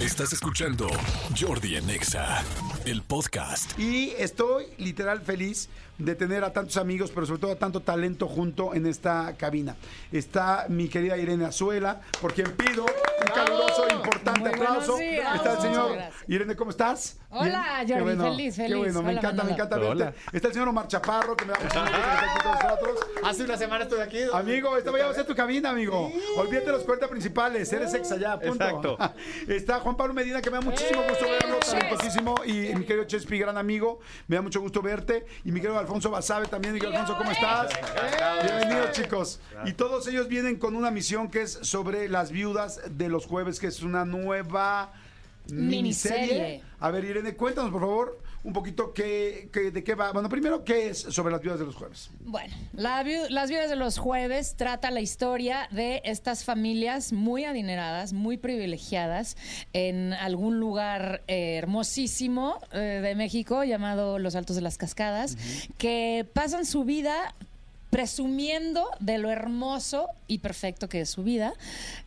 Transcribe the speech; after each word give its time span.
Estás 0.00 0.32
escuchando 0.32 0.88
Jordi 1.38 1.76
en 1.76 1.90
Exa, 1.90 2.42
el 2.86 3.02
podcast. 3.02 3.78
Y 3.78 4.10
estoy 4.18 4.66
literal 4.78 5.20
feliz 5.20 5.68
de 5.98 6.14
tener 6.14 6.42
a 6.44 6.52
tantos 6.54 6.78
amigos, 6.78 7.10
pero 7.14 7.26
sobre 7.26 7.40
todo 7.40 7.52
a 7.52 7.56
tanto 7.56 7.80
talento 7.80 8.26
junto 8.26 8.74
en 8.74 8.86
esta 8.86 9.34
cabina. 9.36 9.76
Está 10.10 10.64
mi 10.70 10.88
querida 10.88 11.18
Irene 11.18 11.44
Azuela, 11.44 12.00
por 12.22 12.32
quien 12.32 12.50
pido 12.52 12.84
un 12.86 13.26
caluroso 13.34 13.86
e 13.86 13.92
importante 13.92 14.48
Muy 14.48 14.54
aplauso. 14.54 14.96
días. 14.96 15.36
Está 15.36 15.52
el 15.56 15.60
señor. 15.60 15.98
Irene, 16.28 16.56
¿cómo 16.56 16.70
estás? 16.70 17.18
Hola, 17.28 17.82
Bien. 17.84 17.98
Jordi, 18.00 18.16
Qué 18.16 18.22
feliz, 18.22 18.56
Qué 18.56 18.62
feliz. 18.62 18.78
bueno, 18.78 19.02
me 19.02 19.10
Hola, 19.10 19.18
encanta, 19.20 19.44
me 19.44 19.52
encanta 19.52 19.76
verte. 19.76 20.14
Está 20.32 20.48
el 20.48 20.54
señor 20.54 20.68
Omar 20.68 20.88
Chaparro, 20.88 21.36
que 21.36 21.44
me 21.44 21.52
da 21.52 21.58
mucho 21.60 21.80
gusto 21.80 21.92
que 21.92 22.00
esté 22.00 22.26
aquí 22.26 22.42
con 22.42 22.52
nosotros. 22.70 22.98
Hace 23.22 23.42
una 23.44 23.56
semana 23.58 23.84
estoy 23.84 24.00
aquí. 24.00 24.18
Amigo, 24.32 24.76
esta 24.78 24.90
ya 24.96 25.04
va 25.04 25.10
a 25.10 25.14
ser 25.14 25.26
tu 25.26 25.34
cabina, 25.34 25.68
amigo. 25.70 26.10
Olvídate 26.38 26.70
los 26.72 26.82
40 26.84 27.08
principales, 27.08 27.70
eres 27.74 27.92
ex 27.92 28.10
allá, 28.10 28.40
punto. 28.40 28.64
Exacto. 28.64 28.98
Está 29.48 29.80
Juan 29.80 29.89
Pablo 29.96 30.14
Medina, 30.14 30.40
que 30.40 30.50
me 30.50 30.56
da 30.56 30.62
muchísimo 30.62 31.02
gusto 31.08 31.24
verlo, 31.24 31.58
talentosísimo. 31.58 32.34
Y 32.44 32.74
mi 32.74 32.84
querido 32.84 33.04
Chespi, 33.04 33.38
gran 33.38 33.56
amigo, 33.56 34.00
me 34.28 34.36
da 34.36 34.42
mucho 34.42 34.60
gusto 34.60 34.82
verte. 34.82 35.26
Y 35.44 35.52
mi 35.52 35.60
querido 35.60 35.78
Alfonso 35.78 36.10
Basabe 36.10 36.46
también. 36.46 36.74
Mi 36.74 36.80
querido 36.80 36.98
Alfonso, 36.98 37.18
¿cómo 37.18 37.30
estás? 37.30 37.72
Bienvenidos, 38.42 38.92
chicos. 38.92 39.40
Y 39.64 39.72
todos 39.72 40.06
ellos 40.08 40.28
vienen 40.28 40.56
con 40.56 40.76
una 40.76 40.90
misión 40.90 41.30
que 41.30 41.42
es 41.42 41.52
sobre 41.62 42.08
las 42.08 42.30
viudas 42.30 42.80
de 42.90 43.08
los 43.08 43.26
jueves, 43.26 43.60
que 43.60 43.66
es 43.68 43.82
una 43.82 44.04
nueva 44.04 44.92
miniserie. 45.50 46.20
Miniserie. 46.20 46.62
A 46.78 46.90
ver, 46.90 47.04
Irene, 47.04 47.34
cuéntanos, 47.34 47.70
por 47.70 47.80
favor, 47.80 48.18
un 48.42 48.52
poquito 48.52 48.92
qué, 48.94 49.48
qué- 49.52 49.70
de 49.70 49.84
qué 49.84 49.94
va. 49.94 50.12
Bueno, 50.12 50.28
primero, 50.28 50.64
¿qué 50.64 50.88
es 50.88 50.98
sobre 50.98 51.30
las 51.32 51.40
viudas 51.42 51.58
de 51.58 51.66
los 51.66 51.74
jueves? 51.74 52.10
Bueno, 52.20 52.54
la 52.72 53.04
Las 53.30 53.50
viudas 53.50 53.68
de 53.68 53.76
los 53.76 53.98
jueves 53.98 54.54
trata 54.56 54.90
la 54.90 55.00
historia 55.00 55.68
de 55.70 56.00
estas 56.04 56.44
familias 56.44 57.12
muy 57.12 57.44
adineradas, 57.44 58.12
muy 58.12 58.36
privilegiadas, 58.38 59.36
en 59.72 60.12
algún 60.14 60.58
lugar 60.60 61.22
eh, 61.28 61.56
hermosísimo 61.56 62.58
eh, 62.72 63.00
de 63.02 63.14
México 63.14 63.64
llamado 63.64 64.18
Los 64.18 64.34
Altos 64.34 64.56
de 64.56 64.62
las 64.62 64.78
Cascadas, 64.78 65.36
que 65.78 66.26
pasan 66.32 66.64
su 66.66 66.84
vida 66.84 67.34
presumiendo 67.90 68.88
de 69.00 69.18
lo 69.18 69.30
hermoso 69.30 70.08
y 70.28 70.38
perfecto 70.38 70.88
que 70.88 71.00
es 71.00 71.10
su 71.10 71.24
vida, 71.24 71.52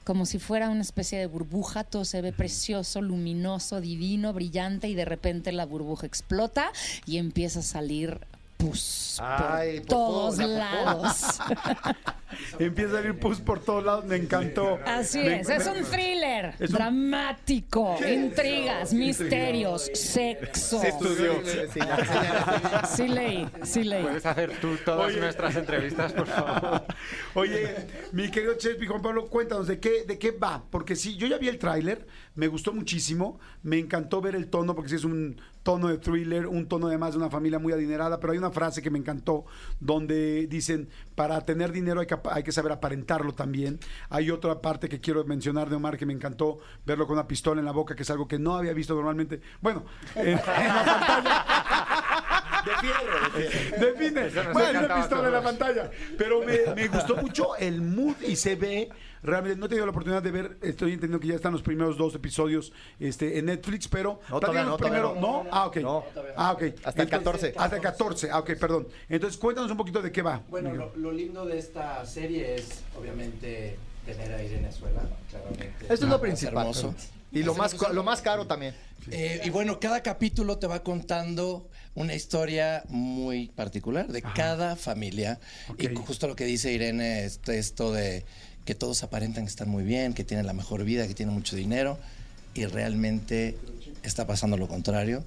como 0.04 0.26
si 0.26 0.40
fuera 0.40 0.70
una 0.70 0.82
especie 0.82 1.20
de 1.20 1.28
burbuja, 1.28 1.84
todo 1.84 2.06
se 2.06 2.22
ve 2.22 2.32
precioso, 2.32 3.02
luminoso, 3.02 3.82
divino, 3.82 4.34
brillante 4.34 4.88
y 4.88 4.96
de 4.96 5.06
repente 5.06 5.52
la 5.52 5.66
burbuja 5.66 6.08
explota 6.08 6.72
y 7.06 7.18
empieza 7.18 7.60
a 7.60 7.64
salir 7.64 8.20
pus 8.58 9.18
Ay, 9.22 9.80
por 9.82 9.88
todos 9.88 10.38
lados. 10.38 11.18
Empieza 12.60 12.94
a 12.94 13.02
salir 13.02 13.20
pus 13.20 13.40
por 13.42 13.60
todos 13.60 13.84
lados, 13.84 14.06
me 14.06 14.16
encantó. 14.16 14.80
Así 14.86 15.20
Me- 15.20 15.42
es, 15.42 15.50
es 15.50 15.68
un 15.68 15.84
thriller 15.84 16.54
Es 16.60 16.70
un- 16.70 16.76
dramático, 16.78 17.96
¿Qué? 18.00 18.14
intrigas, 18.14 18.94
misterios, 18.94 19.90
sexo. 19.94 20.80
Se 20.80 20.90
estudió. 20.90 21.34
Sí 22.96 23.08
leí, 23.08 23.48
sí 23.64 23.84
leí. 23.84 24.04
¿Puedes 24.04 24.26
hacer 24.26 24.52
tú 24.60 24.76
todas 24.86 25.08
Oye. 25.08 25.20
nuestras 25.20 25.56
entrevistas, 25.56 26.14
por 26.14 26.28
favor? 26.28 26.84
Oye, 27.36 27.68
mi 28.12 28.30
querido 28.30 28.54
Chespi, 28.56 28.86
Juan 28.86 29.02
Pablo, 29.02 29.28
cuéntanos 29.28 29.68
de 29.68 29.80
qué, 29.80 30.04
de 30.06 30.18
qué 30.20 30.32
va. 30.32 30.64
Porque 30.70 30.96
sí, 30.96 31.16
yo 31.18 31.28
ya 31.28 31.38
vi 31.38 31.48
el 31.50 31.58
tráiler, 31.58 32.06
me 32.36 32.48
gustó 32.48 32.74
muchísimo, 32.74 33.40
me 33.64 33.78
encantó 33.80 34.22
ver 34.22 34.36
el 34.36 34.48
tono, 34.48 34.76
porque 34.76 34.90
sí 34.90 34.96
es 34.96 35.04
un 35.06 35.40
tono 35.64 35.88
de 35.88 35.98
thriller, 35.98 36.48
un 36.48 36.68
tono 36.68 36.88
además 36.88 37.12
de 37.14 37.18
una 37.20 37.30
familia 37.30 37.58
muy 37.58 37.72
adinerada, 37.72 38.20
pero 38.20 38.34
hay 38.34 38.38
una 38.40 38.52
frase 38.52 38.82
que 38.82 38.90
me 38.90 39.00
encantó, 39.00 39.46
donde 39.80 40.46
dicen, 40.48 40.90
para 41.16 41.40
tener 41.42 41.72
dinero 41.72 42.02
hay 42.02 42.08
que, 42.08 42.18
hay 42.34 42.44
que 42.44 42.52
saber 42.52 42.72
aparentarlo 42.72 43.34
también. 43.34 43.80
Hay 44.10 44.32
otra 44.32 44.62
parte 44.62 44.90
que 44.90 45.00
quiero 45.00 45.24
mencionar 45.26 45.70
de 45.70 45.76
Omar 45.76 45.98
que 45.98 46.06
me 46.06 46.14
encantó, 46.14 46.60
verlo 46.86 47.06
con 47.06 47.14
una 47.14 47.28
pistola 47.28 47.60
en 47.60 47.66
la 47.66 47.72
boca, 47.72 47.96
que 47.96 48.04
es 48.04 48.10
algo 48.10 48.28
que 48.28 48.40
no 48.40 48.56
había 48.56 48.74
visto 48.74 48.96
normalmente. 48.96 49.42
Bueno, 49.62 49.86
en, 50.16 50.34
la. 50.34 51.63
Define. 53.80 54.28
Eso 54.28 54.44
nos 54.44 54.54
Bueno, 54.54 54.80
una 54.80 54.96
pistola 54.96 55.28
en 55.28 55.34
la 55.34 55.42
pantalla. 55.44 55.92
Pero 56.18 56.42
me, 56.44 56.60
me 56.76 56.88
gustó 56.88 57.16
mucho 57.18 57.56
el 57.58 57.82
mood 57.82 58.16
y 58.28 58.36
se 58.36 58.56
ve. 58.56 58.90
Realmente 59.22 59.58
no 59.58 59.68
he 59.68 59.70
tenido 59.70 59.86
la 59.86 59.92
oportunidad 59.92 60.22
de 60.22 60.32
ver, 60.32 60.58
estoy 60.62 60.92
entendiendo 60.92 61.18
que 61.22 61.28
ya 61.28 61.36
están 61.36 61.54
los 61.54 61.62
primeros 61.62 61.98
dos 61.98 62.14
episodios 62.14 62.74
este, 63.00 63.38
en 63.40 63.46
Netflix, 63.46 63.88
pero 63.88 64.20
No, 64.30 64.42
todavía 64.42 64.64
no, 64.64 64.76
primero, 64.76 65.16
¿no? 65.18 65.46
Ah, 65.50 65.68
ok. 65.68 65.78
No. 65.78 66.04
Ah, 66.36 66.52
ok. 66.52 66.64
Hasta 66.84 67.04
el 67.04 67.10
14. 67.10 67.54
Hasta 67.56 67.76
el 67.78 67.82
14, 67.82 68.32
ah, 68.32 68.40
ok, 68.40 68.52
perdón. 68.60 68.88
Entonces, 69.08 69.40
cuéntanos 69.40 69.72
un 69.72 69.78
poquito 69.78 70.02
de 70.02 70.12
qué 70.12 70.22
va. 70.22 70.42
Bueno, 70.50 70.74
lo, 70.74 70.92
lo 70.98 71.12
lindo 71.14 71.46
de 71.46 71.58
esta 71.58 72.06
serie 72.06 72.56
es, 72.56 72.84
obviamente, 73.00 73.78
tener 74.06 74.34
a 74.34 74.44
Irene 74.44 74.68
Azuela, 74.68 75.02
claramente. 75.30 75.86
Eso 75.86 75.94
es 75.94 76.02
lo 76.02 76.08
Más 76.10 76.20
principal. 76.20 76.58
hermoso. 76.58 76.94
Y 77.34 77.44
lo 77.44 77.56
más, 77.56 77.76
lo 77.92 78.04
más 78.04 78.22
caro 78.22 78.46
también. 78.48 78.76
Eh, 79.12 79.42
y 79.44 79.50
bueno, 79.50 79.80
cada 79.80 80.02
capítulo 80.04 80.58
te 80.60 80.68
va 80.68 80.84
contando 80.84 81.68
una 81.96 82.14
historia 82.14 82.84
muy 82.90 83.48
particular 83.50 84.08
de 84.08 84.22
cada 84.22 84.76
familia. 84.76 85.40
Y 85.78 85.88
Ok. 85.88 86.06
justo 86.06 86.28
lo 86.28 86.36
que 86.36 86.46
dice 86.46 86.72
Irene, 86.72 87.26
es 87.26 87.40
esto 87.48 87.92
de 87.92 88.24
que 88.66 88.76
todos 88.76 89.04
aparentan 89.04 89.46
estar 89.46 89.68
muy 89.68 89.84
bien, 89.84 90.14
que 90.14 90.24
tienen 90.24 90.46
la 90.46 90.54
mejor 90.54 90.84
vida, 90.86 91.08
que 91.08 91.14
tienen 91.14 91.36
mucho 91.36 91.56
dinero, 91.56 91.98
y 92.54 92.66
realmente 92.66 93.58
está 94.04 94.26
pasando 94.26 94.56
lo 94.58 94.68
contrario. 94.68 95.24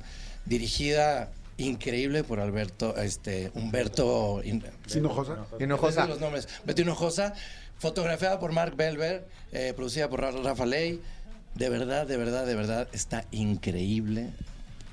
Dirigida 0.46 1.30
increíble 1.58 2.22
por 2.24 2.40
Alberto, 2.40 2.96
este, 2.96 3.50
Humberto 3.54 4.42
In- 4.44 4.64
Hinojosa. 4.94 5.46
Hinojosa. 5.58 6.06
Los 6.06 6.20
nombres. 6.20 6.48
Betty 6.64 6.82
Hinojosa, 6.82 7.34
fotografiada 7.78 8.38
por 8.38 8.52
Mark 8.52 8.76
Belver, 8.76 9.26
eh, 9.52 9.72
producida 9.74 10.08
por 10.08 10.20
Ra- 10.20 10.30
Rafa 10.30 10.64
Ley. 10.66 11.00
De 11.56 11.68
verdad, 11.68 12.06
de 12.06 12.16
verdad, 12.16 12.46
de 12.46 12.54
verdad, 12.54 12.88
está 12.92 13.24
increíble. 13.30 14.28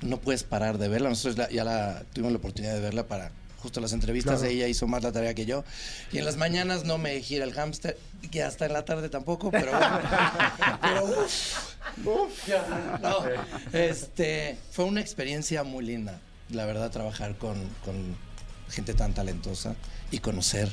No 0.00 0.18
puedes 0.18 0.42
parar 0.44 0.78
de 0.78 0.88
verla. 0.88 1.08
Nosotros 1.08 1.36
la- 1.38 1.50
ya 1.50 1.64
la 1.64 2.02
tuvimos 2.12 2.32
la 2.32 2.38
oportunidad 2.38 2.74
de 2.74 2.80
verla 2.80 3.06
para 3.06 3.30
justo 3.60 3.80
las 3.80 3.92
entrevistas. 3.92 4.40
Claro. 4.40 4.52
Ella 4.54 4.68
hizo 4.68 4.86
más 4.86 5.02
la 5.02 5.12
tarea 5.12 5.34
que 5.34 5.46
yo. 5.46 5.64
Y 6.12 6.18
en 6.18 6.24
las 6.26 6.36
mañanas 6.36 6.84
no 6.84 6.98
me 6.98 7.18
gira 7.20 7.44
el 7.44 7.52
hámster, 7.54 7.98
y 8.30 8.38
hasta 8.40 8.66
en 8.66 8.72
la 8.74 8.84
tarde 8.84 9.08
tampoco, 9.08 9.50
pero 9.50 9.72
bueno. 9.72 10.00
pero 10.82 11.04
uf, 11.04 12.48
no. 13.02 13.24
Este, 13.72 14.58
fue 14.70 14.84
una 14.84 15.00
experiencia 15.00 15.62
muy 15.64 15.84
linda, 15.84 16.18
la 16.50 16.66
verdad, 16.66 16.90
trabajar 16.90 17.36
con, 17.36 17.56
con 17.84 17.94
gente 18.70 18.92
tan 18.94 19.14
talentosa 19.14 19.74
y 20.10 20.18
conocer 20.18 20.70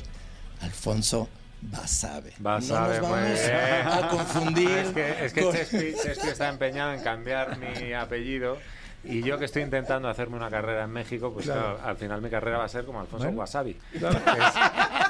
a 0.60 0.64
Alfonso 0.66 1.28
Basabe. 1.62 2.32
Basabe, 2.38 3.00
no 3.00 3.00
nos 3.00 3.10
vamos 3.10 3.28
bien. 3.40 3.86
a 4.04 4.08
confundir. 4.08 4.70
Es 4.70 4.88
que, 4.90 5.24
es 5.26 5.32
que 5.32 5.42
con- 5.42 5.52
Chespi, 5.54 5.94
Chespi 6.02 6.28
está 6.28 6.48
empeñado 6.48 6.92
en 6.92 7.02
cambiar 7.02 7.56
mi 7.58 7.92
apellido. 7.92 8.58
Y 9.04 9.20
yo 9.24 9.36
que 9.36 9.46
estoy 9.46 9.62
intentando 9.62 10.08
hacerme 10.08 10.36
una 10.36 10.48
carrera 10.48 10.84
en 10.84 10.90
México, 10.92 11.32
pues 11.32 11.46
Claro. 11.46 11.74
claro, 11.74 11.88
al 11.88 11.96
final 11.96 12.22
mi 12.22 12.30
carrera 12.30 12.58
va 12.58 12.64
a 12.66 12.68
ser 12.68 12.84
como 12.84 13.00
Alfonso 13.00 13.28
Wasabi. 13.30 13.74
Claro. 13.98 14.16
Que 14.24 14.30
es- 14.30 14.52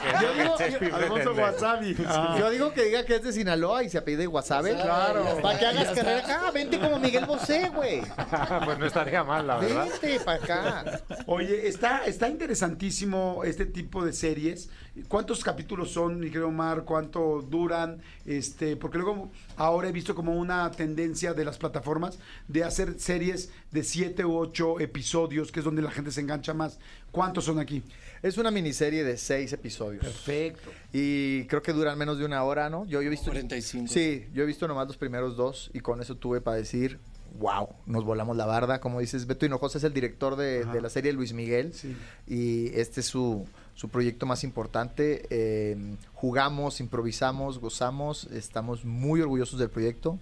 que 0.02 0.08
es 0.08 0.22
lo 0.22 0.66
que 0.78 0.84
digo- 0.86 0.96
Alfonso. 0.96 1.34
Wasabi. 1.34 1.96
Ah. 2.08 2.36
Yo 2.38 2.50
digo 2.50 2.72
que 2.72 2.84
diga 2.84 3.04
que 3.04 3.16
es 3.16 3.22
de 3.22 3.32
Sinaloa 3.34 3.82
y 3.84 3.90
se 3.90 3.98
apellide 3.98 4.26
Wasabe. 4.26 4.72
Claro. 4.76 5.38
Para 5.42 5.58
que 5.58 5.66
hagas 5.66 5.88
carrera. 5.90 6.24
Ah, 6.42 6.50
vente 6.52 6.80
como 6.80 6.98
Miguel 6.98 7.26
Bosé, 7.26 7.68
güey. 7.68 8.00
pues 8.64 8.78
no 8.78 8.86
estaría 8.86 9.24
mal, 9.24 9.46
la 9.46 9.58
verdad. 9.58 9.86
Vente 10.00 10.20
para 10.24 10.42
acá. 10.42 11.00
Oye, 11.26 11.68
está, 11.68 12.06
está 12.06 12.28
interesantísimo 12.30 13.42
este 13.44 13.66
tipo 13.66 14.06
de 14.06 14.14
series. 14.14 14.70
¿Cuántos 15.08 15.42
capítulos 15.42 15.90
son, 15.90 16.20
mi 16.20 16.26
querido 16.26 16.48
Omar? 16.48 16.84
¿Cuánto 16.84 17.40
duran? 17.48 18.02
Este, 18.26 18.76
porque 18.76 18.98
luego 18.98 19.30
ahora 19.56 19.88
he 19.88 19.92
visto 19.92 20.14
como 20.14 20.36
una 20.36 20.70
tendencia 20.70 21.32
de 21.32 21.44
las 21.46 21.56
plataformas 21.56 22.18
de 22.46 22.62
hacer 22.62 23.00
series 23.00 23.50
de 23.70 23.84
siete 23.84 24.24
u 24.26 24.36
ocho 24.36 24.80
episodios, 24.80 25.50
que 25.50 25.60
es 25.60 25.64
donde 25.64 25.80
la 25.80 25.90
gente 25.90 26.10
se 26.10 26.20
engancha 26.20 26.52
más. 26.52 26.78
¿Cuántos 27.10 27.44
son 27.46 27.58
aquí? 27.58 27.82
Es 28.22 28.36
una 28.36 28.50
miniserie 28.50 29.02
de 29.02 29.16
seis 29.16 29.52
episodios. 29.54 30.04
Perfecto. 30.04 30.70
Y 30.92 31.44
creo 31.46 31.62
que 31.62 31.72
duran 31.72 31.96
menos 31.96 32.18
de 32.18 32.26
una 32.26 32.44
hora, 32.44 32.68
¿no? 32.68 32.84
Yo, 32.84 33.00
yo 33.00 33.06
he 33.06 33.10
visto. 33.10 33.30
45. 33.30 33.88
Sí, 33.90 34.26
yo 34.34 34.42
he 34.42 34.46
visto 34.46 34.68
nomás 34.68 34.86
los 34.88 34.98
primeros 34.98 35.36
dos 35.36 35.70
y 35.72 35.80
con 35.80 36.02
eso 36.02 36.16
tuve 36.16 36.42
para 36.42 36.58
decir, 36.58 36.98
wow, 37.38 37.68
nos 37.86 38.04
volamos 38.04 38.36
la 38.36 38.44
barda. 38.44 38.78
Como 38.80 39.00
dices, 39.00 39.26
Beto 39.26 39.46
Hinojosa 39.46 39.78
es 39.78 39.84
el 39.84 39.94
director 39.94 40.36
de, 40.36 40.66
de 40.66 40.80
la 40.82 40.90
serie 40.90 41.14
Luis 41.14 41.32
Miguel 41.32 41.72
Sí. 41.72 41.96
y 42.26 42.66
este 42.78 43.00
es 43.00 43.06
su, 43.06 43.46
su 43.74 43.88
proyecto 43.88 44.26
más 44.26 44.44
importante. 44.44 45.26
Eh, 45.30 45.76
jugamos, 46.14 46.80
improvisamos, 46.80 47.58
gozamos, 47.58 48.24
estamos 48.32 48.84
muy 48.84 49.20
orgullosos 49.20 49.58
del 49.58 49.70
proyecto 49.70 50.18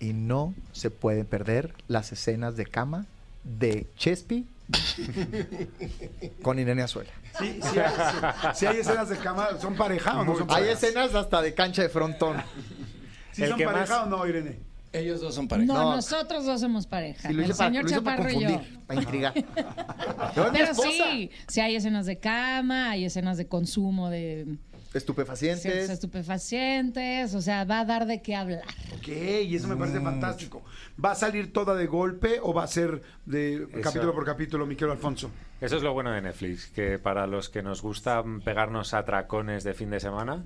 y 0.00 0.12
no 0.12 0.54
se 0.72 0.90
pueden 0.90 1.26
perder 1.26 1.74
las 1.88 2.12
escenas 2.12 2.56
de 2.56 2.66
cama 2.66 3.06
de 3.44 3.86
Chespi 3.96 4.46
con 6.42 6.58
Irene 6.58 6.82
Azuela. 6.82 7.10
Sí, 7.38 7.60
sí 7.62 7.78
hay, 7.78 7.90
sí- 7.90 8.58
sí 8.60 8.66
hay 8.66 8.76
escenas 8.78 9.08
de 9.08 9.16
cama. 9.18 9.48
¿Son 9.60 9.74
pareja 9.74 10.20
o 10.20 10.24
no 10.24 10.36
son 10.36 10.46
Hay 10.50 10.68
escenas 10.68 11.14
hasta 11.14 11.40
de 11.42 11.54
cancha 11.54 11.82
de 11.82 11.88
frontón. 11.88 12.36
¿Sí 13.32 13.42
El 13.42 13.50
son 13.50 13.58
que 13.58 13.64
pareja 13.64 13.98
más- 13.98 14.06
o 14.06 14.10
no, 14.10 14.26
Irene? 14.26 14.58
Ellos 14.92 15.20
dos 15.22 15.34
son 15.34 15.48
pareja. 15.48 15.72
No, 15.72 15.82
No. 15.84 15.96
nosotros 15.96 16.44
dos 16.44 16.60
somos 16.60 16.86
pareja. 16.86 17.30
Y 17.30 17.34
lo 17.34 17.42
hice 17.42 17.52
el 17.52 17.56
para, 17.56 17.70
señor 17.70 17.84
lo 17.84 17.90
hice 17.90 18.02
para 18.02 18.16
Chaparro 18.18 18.30
y 18.38 18.42
yo. 18.42 18.48
confundir, 18.50 18.80
para 18.86 19.00
intrigar. 19.00 19.34
Yo 20.36 20.46
es 20.46 20.52
mi 20.52 20.58
Pero 20.58 20.70
esposa. 20.72 20.88
sí, 21.12 21.30
sí 21.48 21.60
hay 21.60 21.76
escenas 21.76 22.06
de 22.06 22.18
cama, 22.18 22.90
hay 22.90 23.04
escenas 23.06 23.38
de 23.38 23.46
consumo 23.48 24.10
de 24.10 24.58
Estupefacientes. 24.94 25.62
ciertos 25.62 25.90
estupefacientes, 25.90 27.34
o 27.34 27.40
sea, 27.40 27.64
va 27.64 27.80
a 27.80 27.84
dar 27.84 28.06
de 28.06 28.22
qué 28.22 28.36
hablar. 28.36 28.62
Ok, 28.96 29.08
y 29.08 29.56
eso 29.56 29.68
me 29.68 29.76
parece 29.76 30.00
fantástico. 30.00 30.62
¿Va 31.02 31.12
a 31.12 31.14
salir 31.14 31.52
toda 31.52 31.74
de 31.74 31.86
golpe 31.86 32.38
o 32.42 32.52
va 32.52 32.64
a 32.64 32.66
ser 32.66 33.02
de 33.24 33.54
Eso. 33.54 33.80
capítulo 33.82 34.14
por 34.14 34.24
capítulo, 34.24 34.66
mi 34.66 34.74
querido 34.74 34.92
Alfonso? 34.92 35.30
Eso 35.60 35.76
es 35.76 35.82
lo 35.84 35.92
bueno 35.92 36.10
de 36.10 36.20
Netflix, 36.20 36.66
que 36.66 36.98
para 36.98 37.28
los 37.28 37.48
que 37.48 37.62
nos 37.62 37.82
gusta 37.82 38.24
pegarnos 38.44 38.94
a 38.94 39.04
tracones 39.04 39.62
de 39.62 39.74
fin 39.74 39.90
de 39.90 40.00
semana, 40.00 40.44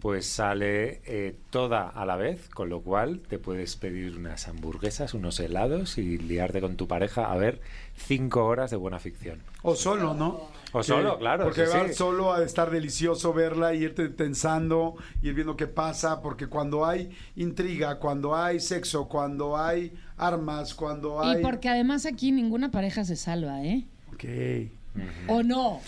pues 0.00 0.26
sale 0.26 1.00
eh, 1.06 1.34
toda 1.48 1.88
a 1.88 2.04
la 2.04 2.16
vez, 2.16 2.50
con 2.50 2.68
lo 2.68 2.82
cual 2.82 3.20
te 3.26 3.38
puedes 3.38 3.76
pedir 3.76 4.18
unas 4.18 4.48
hamburguesas, 4.48 5.14
unos 5.14 5.40
helados 5.40 5.96
y 5.96 6.18
liarte 6.18 6.60
con 6.60 6.76
tu 6.76 6.86
pareja 6.86 7.32
a 7.32 7.36
ver 7.38 7.62
cinco 7.96 8.44
horas 8.44 8.70
de 8.70 8.76
buena 8.76 8.98
ficción. 8.98 9.40
O 9.62 9.74
solo, 9.74 10.12
¿no? 10.12 10.50
O 10.72 10.82
solo, 10.82 11.18
claro, 11.18 11.44
Porque 11.44 11.66
sí, 11.66 11.72
va 11.76 11.88
sí. 11.88 11.94
solo 11.94 12.32
a 12.32 12.44
estar 12.44 12.70
delicioso 12.70 13.32
verla 13.32 13.74
y 13.74 13.82
irte 13.82 14.08
tensando, 14.08 14.94
ir 15.22 15.34
viendo 15.34 15.56
qué 15.56 15.66
pasa, 15.66 16.22
porque 16.22 16.46
cuando 16.46 16.86
hay 16.86 17.10
intriga, 17.36 17.98
cuando 17.98 18.36
hay 18.36 18.60
sexo, 18.60 19.08
cuando 19.08 19.56
hay 19.56 19.92
armas, 20.16 20.74
cuando 20.74 21.20
hay... 21.22 21.40
Y 21.40 21.42
porque 21.42 21.68
además 21.68 22.06
aquí 22.06 22.30
ninguna 22.30 22.70
pareja 22.70 23.04
se 23.04 23.16
salva, 23.16 23.64
¿eh? 23.64 23.84
Ok. 24.12 24.24
¿O 25.28 25.42
no? 25.42 25.80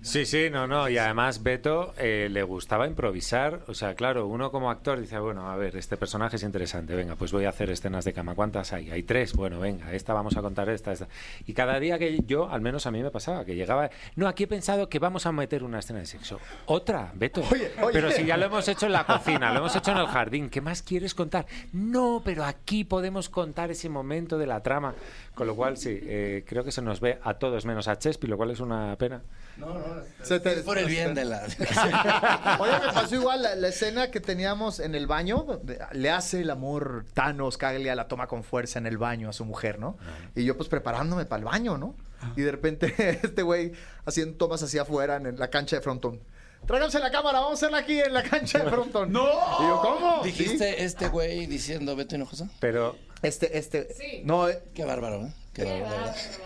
Sí, 0.00 0.26
sí, 0.26 0.48
no, 0.48 0.66
no. 0.68 0.88
Y 0.88 0.96
además 0.96 1.42
Beto 1.42 1.92
eh, 1.98 2.28
le 2.30 2.42
gustaba 2.44 2.86
improvisar. 2.86 3.62
O 3.66 3.74
sea, 3.74 3.94
claro, 3.94 4.26
uno 4.26 4.52
como 4.52 4.70
actor 4.70 5.00
dice, 5.00 5.18
bueno, 5.18 5.50
a 5.50 5.56
ver, 5.56 5.76
este 5.76 5.96
personaje 5.96 6.36
es 6.36 6.44
interesante. 6.44 6.94
Venga, 6.94 7.16
pues 7.16 7.32
voy 7.32 7.46
a 7.46 7.48
hacer 7.48 7.68
escenas 7.70 8.04
de 8.04 8.12
cama. 8.12 8.34
¿Cuántas 8.36 8.72
hay? 8.72 8.90
Hay 8.90 9.02
tres. 9.02 9.34
Bueno, 9.34 9.58
venga, 9.58 9.92
esta 9.92 10.14
vamos 10.14 10.36
a 10.36 10.40
contar 10.40 10.68
esta, 10.68 10.92
esta. 10.92 11.08
Y 11.46 11.52
cada 11.52 11.80
día 11.80 11.98
que 11.98 12.20
yo, 12.26 12.48
al 12.48 12.60
menos 12.60 12.86
a 12.86 12.92
mí 12.92 13.02
me 13.02 13.10
pasaba, 13.10 13.44
que 13.44 13.56
llegaba, 13.56 13.90
no, 14.14 14.28
aquí 14.28 14.44
he 14.44 14.46
pensado 14.46 14.88
que 14.88 15.00
vamos 15.00 15.26
a 15.26 15.32
meter 15.32 15.64
una 15.64 15.80
escena 15.80 15.98
de 15.98 16.06
sexo. 16.06 16.38
Otra, 16.66 17.10
Beto. 17.14 17.42
Oye, 17.50 17.72
oye. 17.82 17.92
Pero 17.92 18.12
si 18.12 18.24
ya 18.24 18.36
lo 18.36 18.46
hemos 18.46 18.68
hecho 18.68 18.86
en 18.86 18.92
la 18.92 19.04
cocina, 19.04 19.52
lo 19.52 19.58
hemos 19.58 19.74
hecho 19.74 19.90
en 19.90 19.98
el 19.98 20.06
jardín, 20.06 20.48
¿qué 20.48 20.60
más 20.60 20.82
quieres 20.82 21.14
contar? 21.14 21.46
No, 21.72 22.22
pero 22.24 22.44
aquí 22.44 22.84
podemos 22.84 23.28
contar 23.28 23.72
ese 23.72 23.88
momento 23.88 24.38
de 24.38 24.46
la 24.46 24.62
trama. 24.62 24.94
Con 25.34 25.46
lo 25.46 25.54
cual, 25.54 25.76
sí, 25.76 26.00
eh, 26.02 26.44
creo 26.46 26.64
que 26.64 26.72
se 26.72 26.82
nos 26.82 27.00
ve 27.00 27.18
a 27.22 27.34
todos 27.34 27.64
menos 27.64 27.86
a 27.86 27.96
Chespi, 27.98 28.26
lo 28.26 28.36
cual 28.36 28.50
es 28.50 28.60
una 28.60 28.96
pena. 28.96 29.22
No, 29.56 29.74
no, 29.74 29.87
Se 30.22 30.40
te- 30.40 30.56
por 30.62 30.78
el 30.78 30.86
bien 30.86 31.14
de 31.14 31.24
la... 31.24 31.42
Oye, 32.60 32.72
me 32.86 32.92
pasó 32.92 33.14
igual 33.14 33.42
la, 33.42 33.54
la 33.54 33.68
escena 33.68 34.10
que 34.10 34.20
teníamos 34.20 34.80
en 34.80 34.94
el 34.94 35.06
baño. 35.06 35.46
Le 35.92 36.10
hace 36.10 36.40
el 36.42 36.50
amor 36.50 37.04
Thanos, 37.14 37.56
Caglia, 37.58 37.94
la 37.94 38.08
toma 38.08 38.26
con 38.26 38.44
fuerza 38.44 38.78
en 38.78 38.86
el 38.86 38.98
baño 38.98 39.28
a 39.28 39.32
su 39.32 39.44
mujer, 39.44 39.78
¿no? 39.78 39.96
Y 40.34 40.44
yo, 40.44 40.56
pues, 40.56 40.68
preparándome 40.68 41.24
para 41.24 41.38
el 41.40 41.44
baño, 41.44 41.78
¿no? 41.78 41.94
Y 42.36 42.42
de 42.42 42.50
repente, 42.50 42.94
este 43.22 43.42
güey 43.42 43.72
haciendo 44.04 44.36
tomas 44.36 44.62
hacia 44.62 44.82
afuera 44.82 45.16
en 45.16 45.38
la 45.38 45.48
cancha 45.48 45.76
de 45.76 45.82
frontón. 45.82 46.20
Tráiganse 46.66 46.98
la 46.98 47.10
cámara, 47.12 47.38
vamos 47.38 47.52
a 47.62 47.66
hacerla 47.66 47.78
aquí 47.78 48.00
en 48.00 48.12
la 48.12 48.22
cancha 48.24 48.58
de 48.58 48.68
frontón. 48.70 49.12
¡No! 49.12 49.22
Y 49.24 49.62
yo, 49.62 49.80
¿cómo? 49.80 50.24
Sí. 50.24 50.30
¿Dijiste 50.32 50.82
este 50.84 51.08
güey 51.08 51.46
diciendo 51.46 51.94
Beto 51.94 52.16
Hinojosa? 52.16 52.48
Pero 52.58 52.96
Este, 53.22 53.56
este. 53.58 54.22
No, 54.24 54.48
eh, 54.48 54.60
Qué 54.74 54.84
bárbaro, 54.84 55.26
¿eh? 55.26 55.32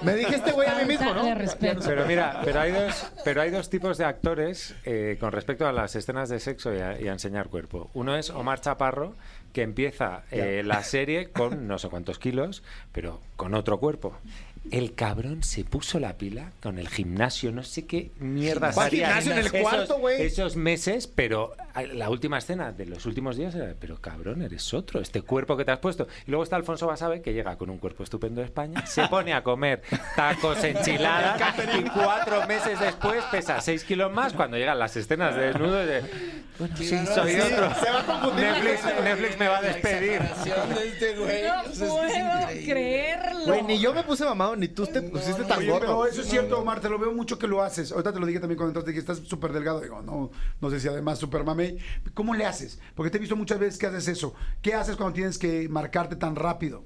Me 0.03 0.15
dije 0.15 0.37
este 0.37 0.53
güey 0.53 0.69
a 0.69 0.75
mí 0.77 0.85
mismo, 0.85 1.13
¿no? 1.13 1.23
Pero 1.85 2.07
mira, 2.07 2.41
pero 2.45 2.61
hay 2.61 2.73
dos, 2.73 3.07
pero 3.25 3.43
hay 3.43 3.51
dos 3.51 3.69
tipos 3.71 3.99
de 3.99 4.05
actores 4.05 4.75
eh, 4.85 5.17
con 5.21 5.33
respecto 5.33 5.67
a 5.67 5.73
las 5.73 5.95
escenas 5.97 6.29
de 6.29 6.41
sexo 6.41 6.75
y 6.75 6.81
a, 6.81 7.01
y 7.01 7.09
a 7.09 7.13
enseñar 7.13 7.49
cuerpo. 7.49 7.91
Uno 7.95 8.17
es 8.17 8.31
Omar 8.31 8.61
Chaparro, 8.61 9.15
que 9.53 9.63
empieza 9.63 10.23
eh, 10.31 10.63
la 10.65 10.83
serie 10.83 11.31
con 11.31 11.67
no 11.69 11.79
sé 11.79 11.89
cuántos 11.89 12.19
kilos, 12.19 12.63
pero 12.93 13.21
con 13.37 13.55
otro 13.55 13.79
cuerpo. 13.79 14.17
El 14.71 14.95
cabrón 14.95 15.43
se 15.43 15.65
puso 15.65 15.99
la 15.99 16.17
pila 16.19 16.53
con 16.63 16.79
el 16.79 16.89
gimnasio, 16.89 17.51
no 17.51 17.65
sé 17.65 17.85
qué 17.85 18.13
mierdas 18.21 18.75
¿Cuál 18.77 18.87
haría 18.87 19.07
gimnasio 19.09 19.33
en 19.33 19.39
el 19.39 19.47
esos- 19.47 19.61
cuarto, 19.61 19.99
güey? 19.99 20.23
Esos 20.23 20.57
meses, 20.57 21.09
pero 21.09 21.55
a- 21.75 21.83
la 21.83 22.09
última 22.09 22.39
escena 22.39 22.71
de 22.71 22.87
los 22.87 23.05
últimos 23.05 23.37
días 23.37 23.55
era, 23.57 23.75
pero 23.79 24.01
cabrón, 24.01 24.41
eres 24.41 24.73
otro, 24.73 25.01
este 25.01 25.23
cuerpo 25.23 25.57
que 25.57 25.65
te 25.65 25.73
has 25.73 25.81
puesto. 25.81 26.07
Y 26.27 26.31
luego 26.31 26.45
está 26.45 26.57
Alfonso 26.57 26.87
Basabe, 26.87 27.23
que 27.23 27.33
llega 27.33 27.57
con 27.57 27.71
un 27.71 27.79
cuerpo 27.79 28.05
estupendo 28.05 28.41
de 28.41 28.47
España, 28.47 28.87
se 28.87 29.07
pone 29.09 29.33
a 29.35 29.43
comer 29.43 29.83
tacos 30.15 30.63
enchiladas 30.63 31.41
y 31.79 31.83
cuatro 31.91 32.47
meses 32.47 32.79
después 32.79 33.23
pesa 33.33 33.61
seis 33.61 33.83
kilos 33.83 34.13
más 34.13 34.33
cuando 34.33 34.57
llegan 34.57 34.79
las 34.79 34.97
escenas 34.97 35.35
de 35.35 35.47
desnudo 35.47 35.75
de, 35.85 36.03
bueno, 36.63 36.77
sí, 36.77 36.89
soy 36.89 37.33
sí, 37.35 37.41
otro. 37.41 37.75
se 37.75 37.91
va 37.91 38.01
a 38.01 38.07
confundir. 38.07 38.45
Netflix, 38.45 38.85
Netflix 38.85 39.39
me 39.39 39.49
va 39.49 39.59
a 39.59 39.63
despedir. 39.63 40.21
De 40.21 40.89
este 40.89 41.19
güey. 41.19 41.43
No 41.43 41.63
o 41.63 41.75
sea, 41.75 42.07
es 42.07 42.13
que 42.13 42.19
es 42.19 42.57
puedo 42.57 42.73
creerlo. 42.73 43.45
Güey, 43.47 43.63
ni 43.63 43.79
yo 43.81 43.93
me 43.93 44.05
puse 44.05 44.25
mamado, 44.25 44.57
ni 44.57 44.69
tú 44.69 44.87
te 44.87 45.03
pusiste 45.03 45.45
tan 45.45 45.67
gordo. 45.67 45.81
pero 45.81 46.07
eso 46.07 46.21
es 46.21 46.29
cierto, 46.29 46.59
Omar, 46.61 46.81
te 46.81 46.89
lo 46.89 46.99
veo 46.99 47.13
mucho 47.13 47.39
que 47.39 47.47
lo 47.47 47.63
haces. 47.63 47.93
Ahorita 47.93 48.13
te 48.13 48.21
lo 48.21 48.27
dije 48.27 48.41
también 48.41 48.57
cuando 48.57 48.71
entraste, 48.71 48.93
que 48.93 48.99
estás 49.01 49.19
súper 49.19 49.53
delgado. 49.53 49.81
Digo, 49.81 50.03
no, 50.03 50.31
no 50.61 50.71
sé 50.71 50.81
si 50.81 50.89
además 50.89 51.19
súper 51.19 51.45
mamey. 51.45 51.79
¿Cómo 52.15 52.35
le 52.35 52.47
haces? 52.47 52.79
Porque 52.95 53.11
te 53.11 53.17
he 53.17 53.21
visto 53.21 53.37
muchas 53.37 53.59
veces 53.59 53.79
que 53.79 53.87
haces 53.87 54.09
eso. 54.09 54.35
¿Qué 54.61 54.75
haces 54.75 54.97
cuando 54.97 55.15
tienes 55.15 55.39
que 55.39 55.69
marcarte 55.69 56.17
tan 56.17 56.37
rápido? 56.37 56.85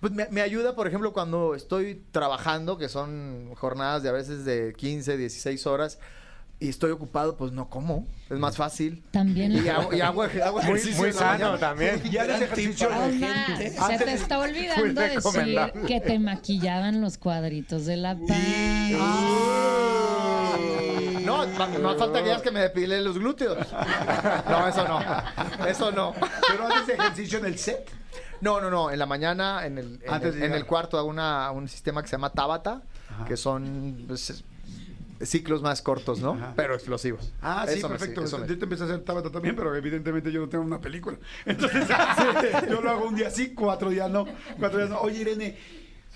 Pues 0.00 0.12
me, 0.12 0.28
me 0.30 0.42
ayuda, 0.42 0.74
por 0.74 0.86
ejemplo, 0.86 1.12
cuando 1.12 1.54
estoy 1.54 2.04
trabajando, 2.10 2.76
que 2.76 2.88
son 2.88 3.54
jornadas 3.54 4.02
de 4.02 4.10
a 4.10 4.12
veces 4.12 4.44
de 4.44 4.74
15, 4.76 5.16
16 5.16 5.66
horas, 5.66 5.98
y 6.58 6.68
estoy 6.68 6.90
ocupado, 6.90 7.36
pues 7.36 7.52
no 7.52 7.68
como. 7.68 8.06
Es 8.30 8.38
más 8.38 8.56
fácil. 8.56 9.04
También. 9.10 9.52
Y 9.52 9.68
hago, 9.68 9.92
y 9.94 10.00
hago, 10.00 10.22
hago 10.22 10.52
Muy, 10.62 10.62
ejercicio 10.62 10.98
muy 11.02 11.12
la 11.12 11.18
sano 11.18 11.58
también. 11.58 12.00
Y 12.04 12.16
haces 12.16 12.40
ejercicio. 12.42 12.88
Omar, 12.88 13.10
gente. 13.12 13.70
se 13.70 13.78
Antes- 13.78 14.04
te 14.04 14.12
está 14.14 14.38
Muy 14.38 14.48
olvidando 14.48 15.00
decir 15.00 15.58
que 15.86 16.00
te 16.00 16.18
maquillaban 16.18 17.00
los 17.00 17.18
cuadritos 17.18 17.86
de 17.86 17.96
la 17.98 18.16
panza. 18.16 18.36
No, 21.24 21.46
ma- 21.58 21.66
más 21.78 21.96
falta 21.98 22.22
que 22.22 22.30
que 22.42 22.50
me 22.50 22.60
depile 22.60 23.00
los 23.00 23.18
glúteos. 23.18 23.58
No, 24.48 24.68
eso 24.68 24.86
no. 24.88 25.66
Eso 25.66 25.92
no. 25.92 26.14
Pero 26.48 26.66
haces 26.68 26.88
ejercicio 26.98 27.38
en 27.38 27.46
el 27.46 27.58
set. 27.58 27.90
No, 28.40 28.60
no, 28.60 28.70
no. 28.70 28.90
En 28.90 28.98
la 28.98 29.06
mañana, 29.06 29.66
en 29.66 29.78
el, 29.78 30.00
en 30.04 30.14
el, 30.22 30.40
de 30.40 30.46
en 30.46 30.52
el 30.54 30.66
cuarto, 30.66 30.98
hago 30.98 31.08
una, 31.08 31.50
un 31.50 31.68
sistema 31.68 32.02
que 32.02 32.08
se 32.08 32.12
llama 32.12 32.30
Tabata, 32.30 32.82
que 33.26 33.36
son 33.36 34.04
pues, 34.06 34.30
es- 34.30 34.44
ciclos 35.22 35.62
más 35.62 35.82
cortos, 35.82 36.20
¿no? 36.20 36.32
Ajá. 36.32 36.52
Pero 36.56 36.74
explosivos. 36.74 37.32
Ah, 37.42 37.64
sí, 37.68 37.78
Eso 37.78 37.88
perfecto. 37.88 38.22
me- 38.22 38.28
Yo 38.28 38.58
te 38.58 38.64
empecé 38.64 38.82
a 38.82 38.86
hacer 38.86 39.00
tabata 39.00 39.30
también, 39.30 39.56
pero 39.56 39.74
evidentemente 39.74 40.30
yo 40.32 40.40
no 40.40 40.48
tengo 40.48 40.64
una 40.64 40.80
película. 40.80 41.18
Entonces, 41.46 41.86
yo 42.70 42.80
lo 42.80 42.90
hago 42.90 43.08
un 43.08 43.14
día 43.16 43.30
sí, 43.30 43.48
cuatro 43.54 43.90
días 43.90 44.10
no. 44.10 44.26
Cuatro 44.58 44.78
días 44.78 44.90
no. 44.90 45.00
Oye, 45.00 45.20
Irene, 45.20 45.56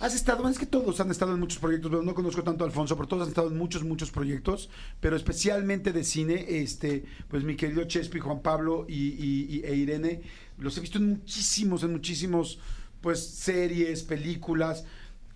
has 0.00 0.14
estado, 0.14 0.49
es 0.49 0.58
que 0.58 0.67
todos 0.67 0.99
han 1.00 1.11
estado 1.11 1.32
en 1.35 1.41
muchos 1.41 1.58
proyectos, 1.58 1.91
pero 1.91 2.02
no 2.02 2.14
conozco 2.14 2.43
tanto 2.43 2.64
a 2.64 2.67
Alfonso, 2.67 2.97
pero 2.97 3.08
todos 3.08 3.23
han 3.25 3.29
estado 3.29 3.49
en 3.49 3.56
muchos, 3.58 3.82
muchos 3.85 4.11
proyectos, 4.11 4.70
pero 5.00 5.14
especialmente 5.17 5.93
de 5.93 6.05
cine, 6.05 6.46
este, 6.49 7.05
pues 7.29 7.44
mi 7.44 7.56
querido 7.56 7.85
Chespi, 7.85 8.19
Juan 8.20 8.41
Pablo 8.41 8.87
y, 8.88 8.94
y- 8.94 9.46
y- 9.56 9.62
e 9.64 9.75
Irene, 9.76 10.23
los 10.58 10.76
he 10.79 10.81
visto 10.81 10.99
en 10.99 11.08
muchísimos, 11.11 11.82
en 11.85 11.93
muchísimos, 11.93 12.58
pues, 13.00 13.25
series, 13.26 14.03
películas. 14.03 14.84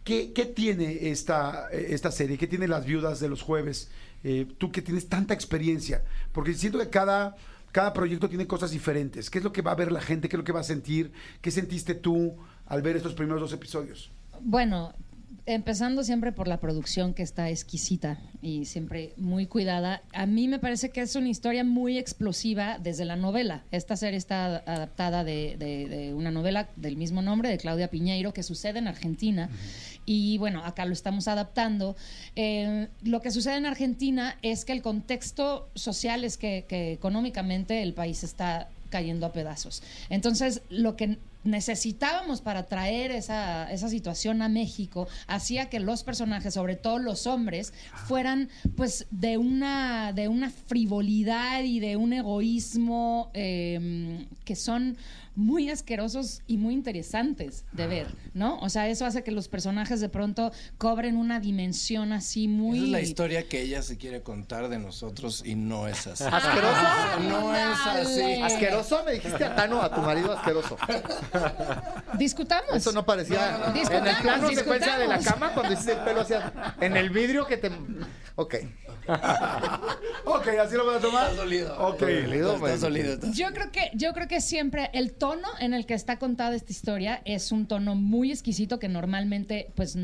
¿Qué, 0.04 0.32
qué 0.32 0.44
tiene 0.44 1.10
esta, 1.10 1.70
esta 1.70 2.10
serie? 2.10 2.36
¿Qué 2.36 2.46
tiene 2.46 2.68
Las 2.68 2.84
Viudas 2.84 3.20
de 3.20 3.28
los 3.28 3.40
Jueves? 3.40 3.90
Eh, 4.22 4.46
tú 4.58 4.70
que 4.70 4.82
tienes 4.82 5.08
tanta 5.08 5.34
experiencia, 5.34 6.04
porque 6.32 6.54
siento 6.54 6.78
que 6.78 6.88
cada, 6.90 7.36
cada 7.72 7.92
proyecto 7.92 8.28
tiene 8.28 8.46
cosas 8.46 8.70
diferentes. 8.70 9.30
¿Qué 9.30 9.38
es 9.38 9.44
lo 9.44 9.52
que 9.52 9.62
va 9.62 9.72
a 9.72 9.74
ver 9.74 9.90
la 9.90 10.00
gente? 10.00 10.28
¿Qué 10.28 10.36
es 10.36 10.38
lo 10.38 10.44
que 10.44 10.52
va 10.52 10.60
a 10.60 10.64
sentir? 10.64 11.12
¿Qué 11.40 11.50
sentiste 11.50 11.94
tú 11.94 12.36
al 12.66 12.82
ver 12.82 12.96
estos 12.96 13.14
primeros 13.14 13.40
dos 13.40 13.52
episodios? 13.52 14.10
Bueno, 14.40 14.94
empezando 15.46 16.02
siempre 16.04 16.32
por 16.32 16.48
la 16.48 16.58
producción 16.58 17.12
que 17.12 17.22
está 17.22 17.50
exquisita 17.50 18.18
y 18.40 18.64
siempre 18.64 19.12
muy 19.18 19.46
cuidada. 19.46 20.02
A 20.14 20.24
mí 20.24 20.48
me 20.48 20.58
parece 20.58 20.88
que 20.88 21.02
es 21.02 21.14
una 21.16 21.28
historia 21.28 21.64
muy 21.64 21.98
explosiva 21.98 22.78
desde 22.78 23.04
la 23.04 23.16
novela. 23.16 23.62
Esta 23.70 23.96
serie 23.96 24.16
está 24.16 24.56
adaptada 24.66 25.22
de, 25.22 25.56
de- 25.58 25.88
de 25.88 26.14
una 26.14 26.30
novela 26.30 26.68
del 26.76 26.96
mismo 26.96 27.20
nombre, 27.20 27.50
de 27.50 27.58
Claudia 27.58 27.88
Piñeiro, 27.88 28.32
que 28.32 28.42
sucede 28.42 28.78
en 28.78 28.88
Argentina. 28.88 29.50
Y 30.06 30.38
bueno, 30.38 30.64
acá 30.64 30.84
lo 30.86 30.92
estamos 30.92 31.28
adaptando. 31.28 31.94
Eh, 32.36 32.88
lo 33.02 33.20
que 33.20 33.30
sucede 33.30 33.56
en 33.56 33.66
Argentina 33.66 34.36
es 34.42 34.64
que 34.64 34.72
el 34.72 34.80
contexto 34.82 35.68
social 35.74 36.24
es 36.24 36.36
que, 36.38 36.64
que 36.68 36.92
económicamente 36.92 37.82
el 37.82 37.92
país 37.92 38.24
está 38.24 38.68
cayendo 38.90 39.26
a 39.26 39.32
pedazos. 39.32 39.82
Entonces, 40.08 40.62
lo 40.70 40.96
que 40.96 41.18
necesitábamos 41.44 42.40
para 42.40 42.66
traer 42.66 43.10
esa, 43.10 43.70
esa 43.70 43.88
situación 43.88 44.42
a 44.42 44.48
México 44.48 45.06
hacía 45.26 45.68
que 45.68 45.80
los 45.80 46.02
personajes, 46.02 46.54
sobre 46.54 46.76
todo 46.76 46.98
los 46.98 47.26
hombres, 47.26 47.72
fueran 48.06 48.48
pues 48.76 49.06
de 49.10 49.38
una, 49.38 50.12
de 50.12 50.28
una 50.28 50.50
frivolidad 50.50 51.62
y 51.62 51.80
de 51.80 51.96
un 51.96 52.12
egoísmo 52.12 53.30
eh, 53.34 54.26
que 54.44 54.56
son 54.56 54.96
muy 55.36 55.68
asquerosos 55.68 56.42
y 56.46 56.58
muy 56.58 56.74
interesantes 56.74 57.64
de 57.72 57.86
ver, 57.86 58.06
¿no? 58.34 58.58
O 58.60 58.68
sea, 58.68 58.88
eso 58.88 59.04
hace 59.04 59.24
que 59.24 59.32
los 59.32 59.48
personajes 59.48 60.00
de 60.00 60.08
pronto 60.08 60.52
cobren 60.78 61.16
una 61.16 61.40
dimensión 61.40 62.12
así 62.12 62.46
muy... 62.46 62.78
Esa 62.78 62.84
es 62.84 62.90
la 62.92 63.00
historia 63.00 63.48
que 63.48 63.62
ella 63.62 63.82
se 63.82 63.96
quiere 63.96 64.22
contar 64.22 64.68
de 64.68 64.78
nosotros 64.78 65.42
y 65.44 65.56
no 65.56 65.88
es 65.88 66.06
así. 66.06 66.24
¿Asqueroso? 66.24 67.20
No 67.28 67.54
es 67.54 67.86
así. 67.86 68.42
¿Asqueroso? 68.42 69.02
Me 69.04 69.12
dijiste 69.12 69.44
a 69.44 69.56
Tano, 69.56 69.82
a 69.82 69.92
tu 69.92 70.00
marido 70.02 70.32
asqueroso. 70.32 70.76
Discutamos. 72.18 72.74
Eso 72.74 72.92
no 72.92 73.04
parecía. 73.04 73.56
en 73.56 73.64
el 73.68 73.74
Discutamos, 73.74 74.20
plano 74.22 74.48
secuencia 74.50 74.98
de 74.98 75.08
la 75.08 75.18
cama, 75.18 75.52
cuando 75.52 75.72
hiciste 75.72 75.92
el 75.92 75.98
pelo 75.98 76.20
hacia. 76.20 76.52
En 76.80 76.96
el 76.96 77.10
vidrio 77.10 77.46
que 77.46 77.56
te. 77.56 77.70
Ok. 78.36 78.54
ok, 80.24 80.48
así 80.62 80.76
lo 80.76 80.86
vas 80.86 80.96
a 80.96 81.00
tomar. 81.00 81.22
Estás 81.24 81.36
dolido. 81.36 81.76
Ok. 81.88 82.00
Dolido, 82.00 82.54
Estás 82.56 82.80
dolido. 82.80 83.12
estás- 83.14 83.36
Yo 83.36 83.52
creo 83.52 83.70
que 83.70 83.90
yo 83.94 84.12
creo 84.12 84.28
que 84.28 84.40
siempre 84.40 84.90
el 84.92 85.12
tono 85.12 85.48
en 85.60 85.74
el 85.74 85.86
que 85.86 85.94
está 85.94 86.18
contada 86.18 86.54
esta 86.54 86.72
historia 86.72 87.20
es 87.24 87.52
un 87.52 87.66
tono 87.66 87.94
muy 87.94 88.30
exquisito 88.32 88.78
que 88.78 88.88
normalmente 88.88 89.70
pues 89.74 89.96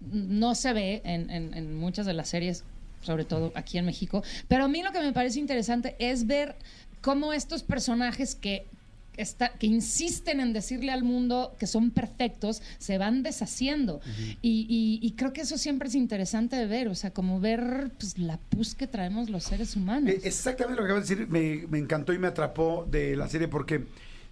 no 0.00 0.54
se 0.54 0.72
ve 0.72 1.02
en, 1.04 1.30
en- 1.30 1.54
en 1.54 1.74
muchas 1.76 2.06
de 2.06 2.14
las 2.14 2.28
series, 2.28 2.64
sobre 3.02 3.24
todo 3.24 3.52
aquí 3.54 3.78
en 3.78 3.86
México. 3.86 4.22
Pero 4.48 4.64
a 4.64 4.68
mí 4.68 4.82
lo 4.82 4.92
que 4.92 5.00
me 5.00 5.12
parece 5.12 5.38
interesante 5.38 5.96
es 5.98 6.26
ver 6.26 6.56
cómo 7.00 7.32
estos 7.32 7.62
personajes 7.62 8.34
que 8.34 8.66
está- 9.16 9.50
que 9.58 9.66
insisten 9.66 10.40
en 10.40 10.52
decirle 10.52 10.90
al 10.92 11.02
mundo 11.04 11.54
que 11.58 11.66
son 11.66 11.90
perfectos, 11.90 12.62
se 12.78 12.98
van 12.98 13.22
deshaciendo. 13.22 14.00
y, 14.42 14.66
y- 14.68 15.06
y 15.06 15.12
creo 15.12 15.32
que 15.32 15.42
eso 15.42 15.58
siempre 15.58 15.88
es 15.88 15.94
interesante 15.94 16.56
de 16.56 16.66
ver, 16.66 16.88
o 16.88 16.94
sea, 16.94 17.10
como 17.12 17.40
ver 17.40 17.90
pues, 17.98 18.18
la 18.18 18.38
pus 18.38 18.74
que 18.74 18.86
traemos 18.86 19.28
los 19.30 19.44
seres 19.44 19.76
humanos. 19.76 20.10
Eh, 20.10 20.20
Exactamente 20.24 20.80
lo 20.80 20.86
que 20.86 20.92
acabas 20.92 21.08
de 21.08 21.14
decir, 21.16 21.28
me, 21.30 21.66
me 21.68 21.78
encantó 21.78 22.12
y 22.12 22.18
me 22.18 22.26
atrapó 22.28 22.86
de 22.90 23.16
la 23.16 23.28
serie 23.28 23.48
porque 23.48 23.84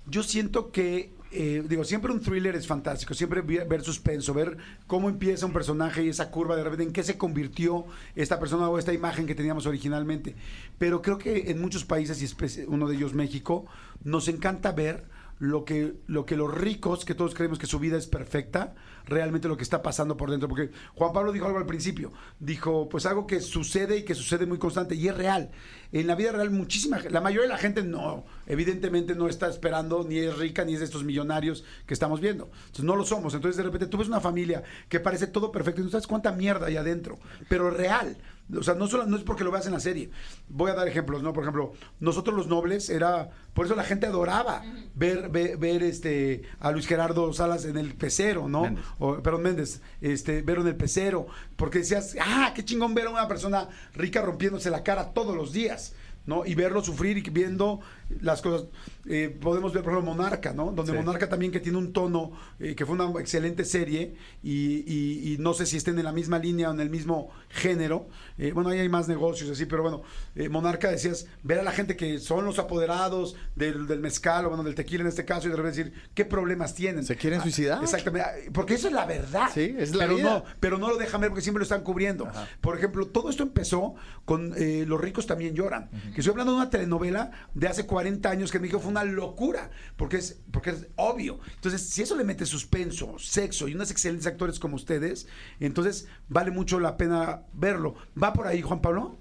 yo 0.09 0.23
siento 0.23 0.71
que, 0.73 1.11
eh, 1.33 1.63
digo, 1.69 1.85
siempre 1.85 2.13
un 2.13 2.21
thriller 2.21 2.57
es 2.57 2.67
fantástico, 2.67 3.15
siempre 3.15 3.41
ver 3.43 3.83
suspenso, 3.83 4.35
ver 4.35 4.57
cómo 4.87 5.09
empieza 5.09 5.47
un 5.47 5.53
personaje 5.53 6.03
y 6.03 6.09
esa 6.09 6.31
curva 6.31 6.57
de 6.57 6.65
repente, 6.65 6.83
en 6.83 6.93
qué 6.93 7.05
se 7.05 7.17
convirtió 7.17 7.85
esta 8.17 8.41
persona 8.41 8.69
o 8.69 8.79
esta 8.79 8.93
imagen 8.93 9.27
que 9.27 9.35
teníamos 9.35 9.67
originalmente. 9.67 10.35
Pero 10.79 11.03
creo 11.03 11.19
que 11.19 11.51
en 11.51 11.61
muchos 11.61 11.85
países, 11.85 12.21
y 12.21 12.65
uno 12.67 12.89
de 12.89 12.97
ellos 12.97 13.15
México, 13.15 13.67
nos 14.03 14.27
encanta 14.29 14.73
ver 14.73 15.05
lo 15.41 15.65
que, 15.65 15.95
lo 16.07 16.27
que 16.27 16.37
los 16.37 16.55
ricos, 16.55 17.07
que 17.07 17.15
todos 17.15 17.35
creemos 17.35 17.59
que 17.59 17.67
su 17.67 17.79
vida 17.79 17.97
es 17.97 18.07
perfecta, 18.07 18.75
realmente 19.07 19.49
lo 19.49 19.57
que 19.57 19.63
está 19.63 19.83
pasando 19.83 20.17
por 20.17 20.31
dentro. 20.31 20.51
Porque 20.51 20.71
Juan 20.95 21.15
Pablo 21.15 21.33
dijo 21.33 21.47
algo 21.47 21.59
al 21.59 21.67
principio, 21.67 22.13
dijo, 22.39 22.91
pues 22.91 23.07
algo 23.07 23.27
que 23.27 23.41
sucede 23.41 23.97
y 23.97 24.05
que 24.05 24.15
sucede 24.15 24.45
muy 24.45 24.59
constante 24.59 24.95
y 24.95 25.09
es 25.09 25.17
real. 25.17 25.51
En 25.93 26.07
la 26.07 26.15
vida 26.15 26.33
real 26.33 26.51
muchísima, 26.51 26.99
la 27.09 27.23
mayoría 27.23 27.49
de 27.49 27.55
la 27.55 27.59
gente 27.59 27.83
no, 27.83 28.27
evidentemente 28.47 29.15
no 29.15 29.29
está 29.29 29.49
esperando, 29.49 30.05
ni 30.05 30.19
es 30.19 30.37
rica, 30.37 30.65
ni 30.67 30.75
es 30.75 30.81
de 30.81 30.85
estos 30.85 31.05
millonarios 31.05 31.65
que 31.87 31.95
estamos 31.95 32.21
viendo. 32.21 32.51
Entonces 32.67 32.85
no 32.85 32.95
lo 32.95 33.07
somos. 33.07 33.33
Entonces 33.33 33.57
de 33.57 33.63
repente 33.63 33.87
tú 33.87 33.97
ves 33.97 34.09
una 34.09 34.21
familia 34.21 34.63
que 34.91 35.01
parece 35.01 35.27
todo 35.27 35.51
perfecto 35.51 35.81
y 35.81 35.85
no 35.85 35.91
sabes 35.91 36.07
cuánta 36.07 36.33
mierda 36.33 36.67
hay 36.67 36.77
adentro, 36.77 37.19
pero 37.49 37.71
real. 37.71 38.19
O 38.57 38.63
sea, 38.63 38.75
no, 38.75 38.87
solo, 38.87 39.07
no 39.07 39.17
es 39.17 39.23
porque 39.23 39.45
lo 39.45 39.51
veas 39.51 39.67
en 39.67 39.73
la 39.73 39.81
serie. 39.81 40.11
Voy 40.49 40.71
a 40.71 40.75
dar 40.75 40.89
ejemplos, 40.89 41.23
¿no? 41.23 41.33
Por 41.33 41.45
ejemplo, 41.45 41.73
nosotros 42.01 42.37
los 42.37 42.47
nobles 42.47 42.91
era, 42.91 43.31
por 43.55 43.67
eso 43.67 43.75
la 43.75 43.85
gente 43.85 44.07
adoraba 44.07 44.63
ver, 44.95 45.29
ver, 45.29 45.57
ver, 45.57 45.83
este 45.83 46.43
a 46.59 46.71
Luis 46.71 46.87
Gerardo 46.87 47.33
Salas 47.33 47.65
en 47.65 47.77
el 47.77 47.95
pecero, 47.95 48.49
¿no? 48.49 48.63
Méndez. 48.63 48.85
O, 48.99 49.17
perdón, 49.23 49.43
Méndez, 49.43 49.81
este, 50.01 50.43
verlo 50.43 50.63
en 50.63 50.69
el 50.69 50.77
pecero, 50.77 51.27
porque 51.57 51.81
decías, 51.81 52.17
ah, 52.21 52.53
qué 52.55 52.65
chingón 52.65 52.95
ver 52.95 53.07
a 53.07 53.11
una 53.11 53.29
persona 53.29 53.69
rica 53.95 54.23
rompiéndose 54.23 54.71
la 54.71 54.83
cara 54.83 55.13
todos 55.13 55.37
los 55.37 55.53
días. 55.53 55.95
¿No? 56.27 56.45
Y 56.47 56.55
verlo 56.55 56.83
sufrir 56.83 57.19
y 57.19 57.23
viendo 57.31 57.81
las 58.21 58.43
cosas. 58.43 58.67
Eh, 59.09 59.37
podemos 59.41 59.73
ver, 59.73 59.83
por 59.83 59.93
ejemplo, 59.93 60.15
Monarca, 60.15 60.53
¿no? 60.53 60.73
Donde 60.73 60.93
Sí. 60.93 60.99
Monarca 60.99 61.29
también 61.29 61.51
que 61.53 61.61
tiene 61.61 61.79
un 61.79 61.93
tono, 61.93 62.33
eh, 62.59 62.75
que 62.75 62.85
fue 62.85 62.95
una 62.95 63.19
excelente 63.21 63.65
serie, 63.65 64.17
y, 64.43 64.85
y- 64.87 65.33
y 65.35 65.39
no 65.39 65.55
sé 65.55 65.65
si 65.67 65.77
estén 65.77 65.99
en 65.99 66.05
la 66.05 66.13
misma 66.13 66.39
línea 66.39 66.69
o 66.71 66.73
en 66.73 66.81
el 66.81 66.91
mismo 66.91 67.31
género. 67.49 68.09
Eh, 68.39 68.53
bueno, 68.53 68.71
ahí 68.71 68.79
hay 68.81 68.89
más 68.89 69.09
negocios 69.09 69.49
así, 69.51 69.67
pero 69.67 69.83
bueno, 69.83 70.03
eh, 70.35 70.49
Monarca 70.49 70.91
decías, 70.91 71.27
ver 71.43 71.59
a 71.61 71.63
la 71.63 71.73
gente 71.73 71.97
que 71.97 72.19
son 72.19 72.45
los 72.45 72.59
apoderados 72.59 73.37
del, 73.57 73.87
del 73.87 74.01
mezcal, 74.01 74.45
o 74.47 74.49
bueno, 74.51 74.65
del 74.65 74.75
tequila 74.75 75.03
en 75.03 75.09
este 75.09 75.25
caso, 75.25 75.49
y 75.49 75.51
de 75.51 75.57
repente 75.57 75.79
decir, 75.85 76.03
¿qué 76.15 76.25
problemas 76.25 76.75
tienen? 76.75 77.05
¿Se 77.05 77.17
quieren 77.17 77.41
Ah, 77.41 77.43
suicidar? 77.43 77.83
Exactamente, 77.83 78.29
ah, 78.29 78.51
porque 78.53 78.75
eso 78.75 78.89
es 78.89 78.93
la 78.95 79.07
verdad. 79.07 79.49
Sí, 79.55 79.75
es 79.79 79.95
la 79.95 80.05
pero 80.05 80.17
vida. 80.17 80.31
No, 80.31 80.45
pero 80.61 80.79
no 80.79 80.89
lo 80.91 80.97
dejan 80.97 81.21
ver 81.21 81.31
porque 81.31 81.43
siempre 81.43 81.61
lo 81.61 81.65
están 81.65 81.83
cubriendo. 81.83 82.29
Por 82.61 82.77
ejemplo, 82.77 83.07
todo 83.07 83.31
esto 83.31 83.43
empezó 83.43 83.95
con 84.25 84.53
eh, 84.57 84.85
Los 84.87 85.01
ricos 85.01 85.27
también 85.27 85.55
lloran. 85.55 85.89
Que 86.15 86.21
estoy 86.21 86.33
hablando 86.33 86.53
de 86.53 86.59
una 86.59 86.71
telenovela 86.71 87.31
de 87.55 87.69
hace 87.69 87.87
40 87.87 88.29
años 88.31 88.51
que 88.51 88.59
en 88.59 88.63
México 88.63 88.81
fue 88.81 88.91
una 88.91 89.05
locura, 89.05 89.71
porque 89.97 90.17
es, 90.17 90.39
porque 90.51 90.71
es 90.71 90.87
obvio. 90.97 91.39
Entonces, 91.55 91.83
si 91.83 92.03
eso 92.03 92.17
le 92.17 92.25
mete 92.25 92.47
suspenso, 92.47 93.19
sexo 93.19 93.69
y 93.69 93.75
unos 93.75 93.91
excelentes 93.91 94.27
actores 94.27 94.59
como 94.59 94.77
ustedes, 94.77 95.27
entonces 95.61 96.07
vale 96.29 96.51
mucho 96.51 96.81
la 96.81 96.97
pena 96.97 97.43
verlo. 97.53 97.95
¿Va 98.21 98.33
por 98.33 98.47
ahí, 98.47 98.61
Juan 98.63 98.81
Pablo? 98.81 99.17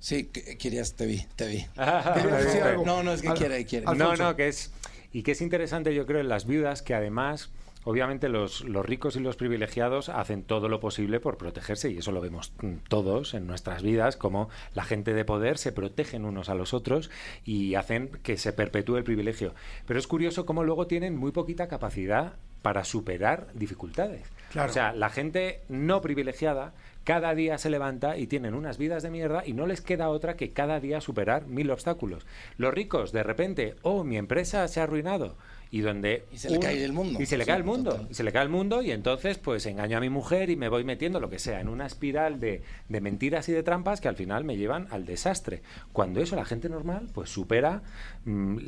Sí, 0.00 0.24
que- 0.24 0.56
querías, 0.58 0.94
te 0.94 1.06
vi, 1.06 1.26
te 1.36 1.46
vi. 1.46 1.66
Algo. 1.76 2.84
No, 2.84 3.02
no, 3.02 3.12
es 3.12 3.22
que 3.22 3.28
Al- 3.28 3.38
quiere, 3.38 3.64
quiere. 3.64 3.86
No, 3.96 4.16
no, 4.16 4.34
que 4.36 4.48
es. 4.48 4.70
Y 5.12 5.22
que 5.22 5.32
es 5.32 5.40
interesante, 5.40 5.94
yo 5.94 6.06
creo, 6.06 6.20
en 6.20 6.28
las 6.28 6.46
viudas, 6.46 6.82
que 6.82 6.94
además, 6.94 7.50
obviamente, 7.84 8.28
los, 8.28 8.62
los 8.64 8.84
ricos 8.84 9.16
y 9.16 9.20
los 9.20 9.36
privilegiados 9.36 10.08
hacen 10.08 10.42
todo 10.42 10.68
lo 10.68 10.80
posible 10.80 11.20
por 11.20 11.36
protegerse, 11.36 11.90
y 11.90 11.98
eso 11.98 12.12
lo 12.12 12.20
vemos 12.20 12.52
mm, 12.60 12.74
todos 12.88 13.34
en 13.34 13.46
nuestras 13.46 13.82
vidas, 13.82 14.16
como 14.16 14.48
la 14.74 14.84
gente 14.84 15.14
de 15.14 15.24
poder 15.24 15.58
se 15.58 15.72
protegen 15.72 16.24
unos 16.24 16.48
a 16.48 16.54
los 16.54 16.74
otros 16.74 17.10
y 17.44 17.74
hacen 17.74 18.10
que 18.22 18.36
se 18.36 18.52
perpetúe 18.52 18.96
el 18.96 19.04
privilegio. 19.04 19.54
Pero 19.86 19.98
es 19.98 20.06
curioso 20.06 20.46
cómo 20.46 20.64
luego 20.64 20.86
tienen 20.86 21.16
muy 21.16 21.32
poquita 21.32 21.68
capacidad 21.68 22.34
para 22.62 22.84
superar 22.84 23.48
dificultades. 23.52 24.26
Claro. 24.50 24.70
O 24.70 24.72
sea, 24.72 24.92
la 24.94 25.10
gente 25.10 25.60
no 25.68 26.00
privilegiada 26.00 26.72
cada 27.04 27.34
día 27.34 27.58
se 27.58 27.70
levanta 27.70 28.16
y 28.16 28.26
tienen 28.26 28.54
unas 28.54 28.78
vidas 28.78 29.02
de 29.02 29.10
mierda 29.10 29.42
y 29.46 29.52
no 29.52 29.66
les 29.66 29.80
queda 29.80 30.08
otra 30.08 30.36
que 30.36 30.52
cada 30.52 30.80
día 30.80 31.00
superar 31.00 31.46
mil 31.46 31.70
obstáculos. 31.70 32.26
Los 32.56 32.72
ricos, 32.74 33.12
de 33.12 33.22
repente, 33.22 33.76
oh, 33.82 34.04
mi 34.04 34.16
empresa 34.16 34.66
se 34.68 34.80
ha 34.80 34.84
arruinado. 34.84 35.36
Y 35.70 35.80
donde 35.80 36.24
Y 36.30 36.38
se 36.38 36.50
le 36.50 36.60
cae 36.60 36.84
el 36.84 36.92
mundo. 36.92 37.20
Y 37.20 37.26
se 37.26 37.36
le 37.36 37.44
Sí, 37.44 37.48
cae 37.48 37.56
el 37.56 37.64
mundo. 37.64 37.90
total. 37.92 38.06
Y 38.08 38.14
se 38.14 38.22
le 38.22 38.30
cae 38.30 38.44
el 38.44 38.48
mundo 38.48 38.80
y 38.80 38.92
entonces 38.92 39.38
pues 39.38 39.66
engaño 39.66 39.98
a 39.98 40.00
mi 40.00 40.08
mujer 40.08 40.48
y 40.50 40.54
me 40.56 40.68
voy 40.68 40.84
metiendo 40.84 41.18
lo 41.18 41.28
que 41.30 41.40
sea 41.40 41.60
en 41.60 41.68
una 41.68 41.84
espiral 41.84 42.38
de, 42.38 42.62
de 42.88 43.00
mentiras 43.00 43.48
y 43.48 43.52
de 43.52 43.64
trampas 43.64 44.00
que 44.00 44.06
al 44.06 44.14
final 44.14 44.44
me 44.44 44.56
llevan 44.56 44.86
al 44.92 45.04
desastre. 45.04 45.62
Cuando 45.92 46.20
eso 46.20 46.36
la 46.36 46.44
gente 46.44 46.68
normal 46.68 47.08
pues 47.12 47.28
supera 47.30 47.82
mm, 48.24 48.58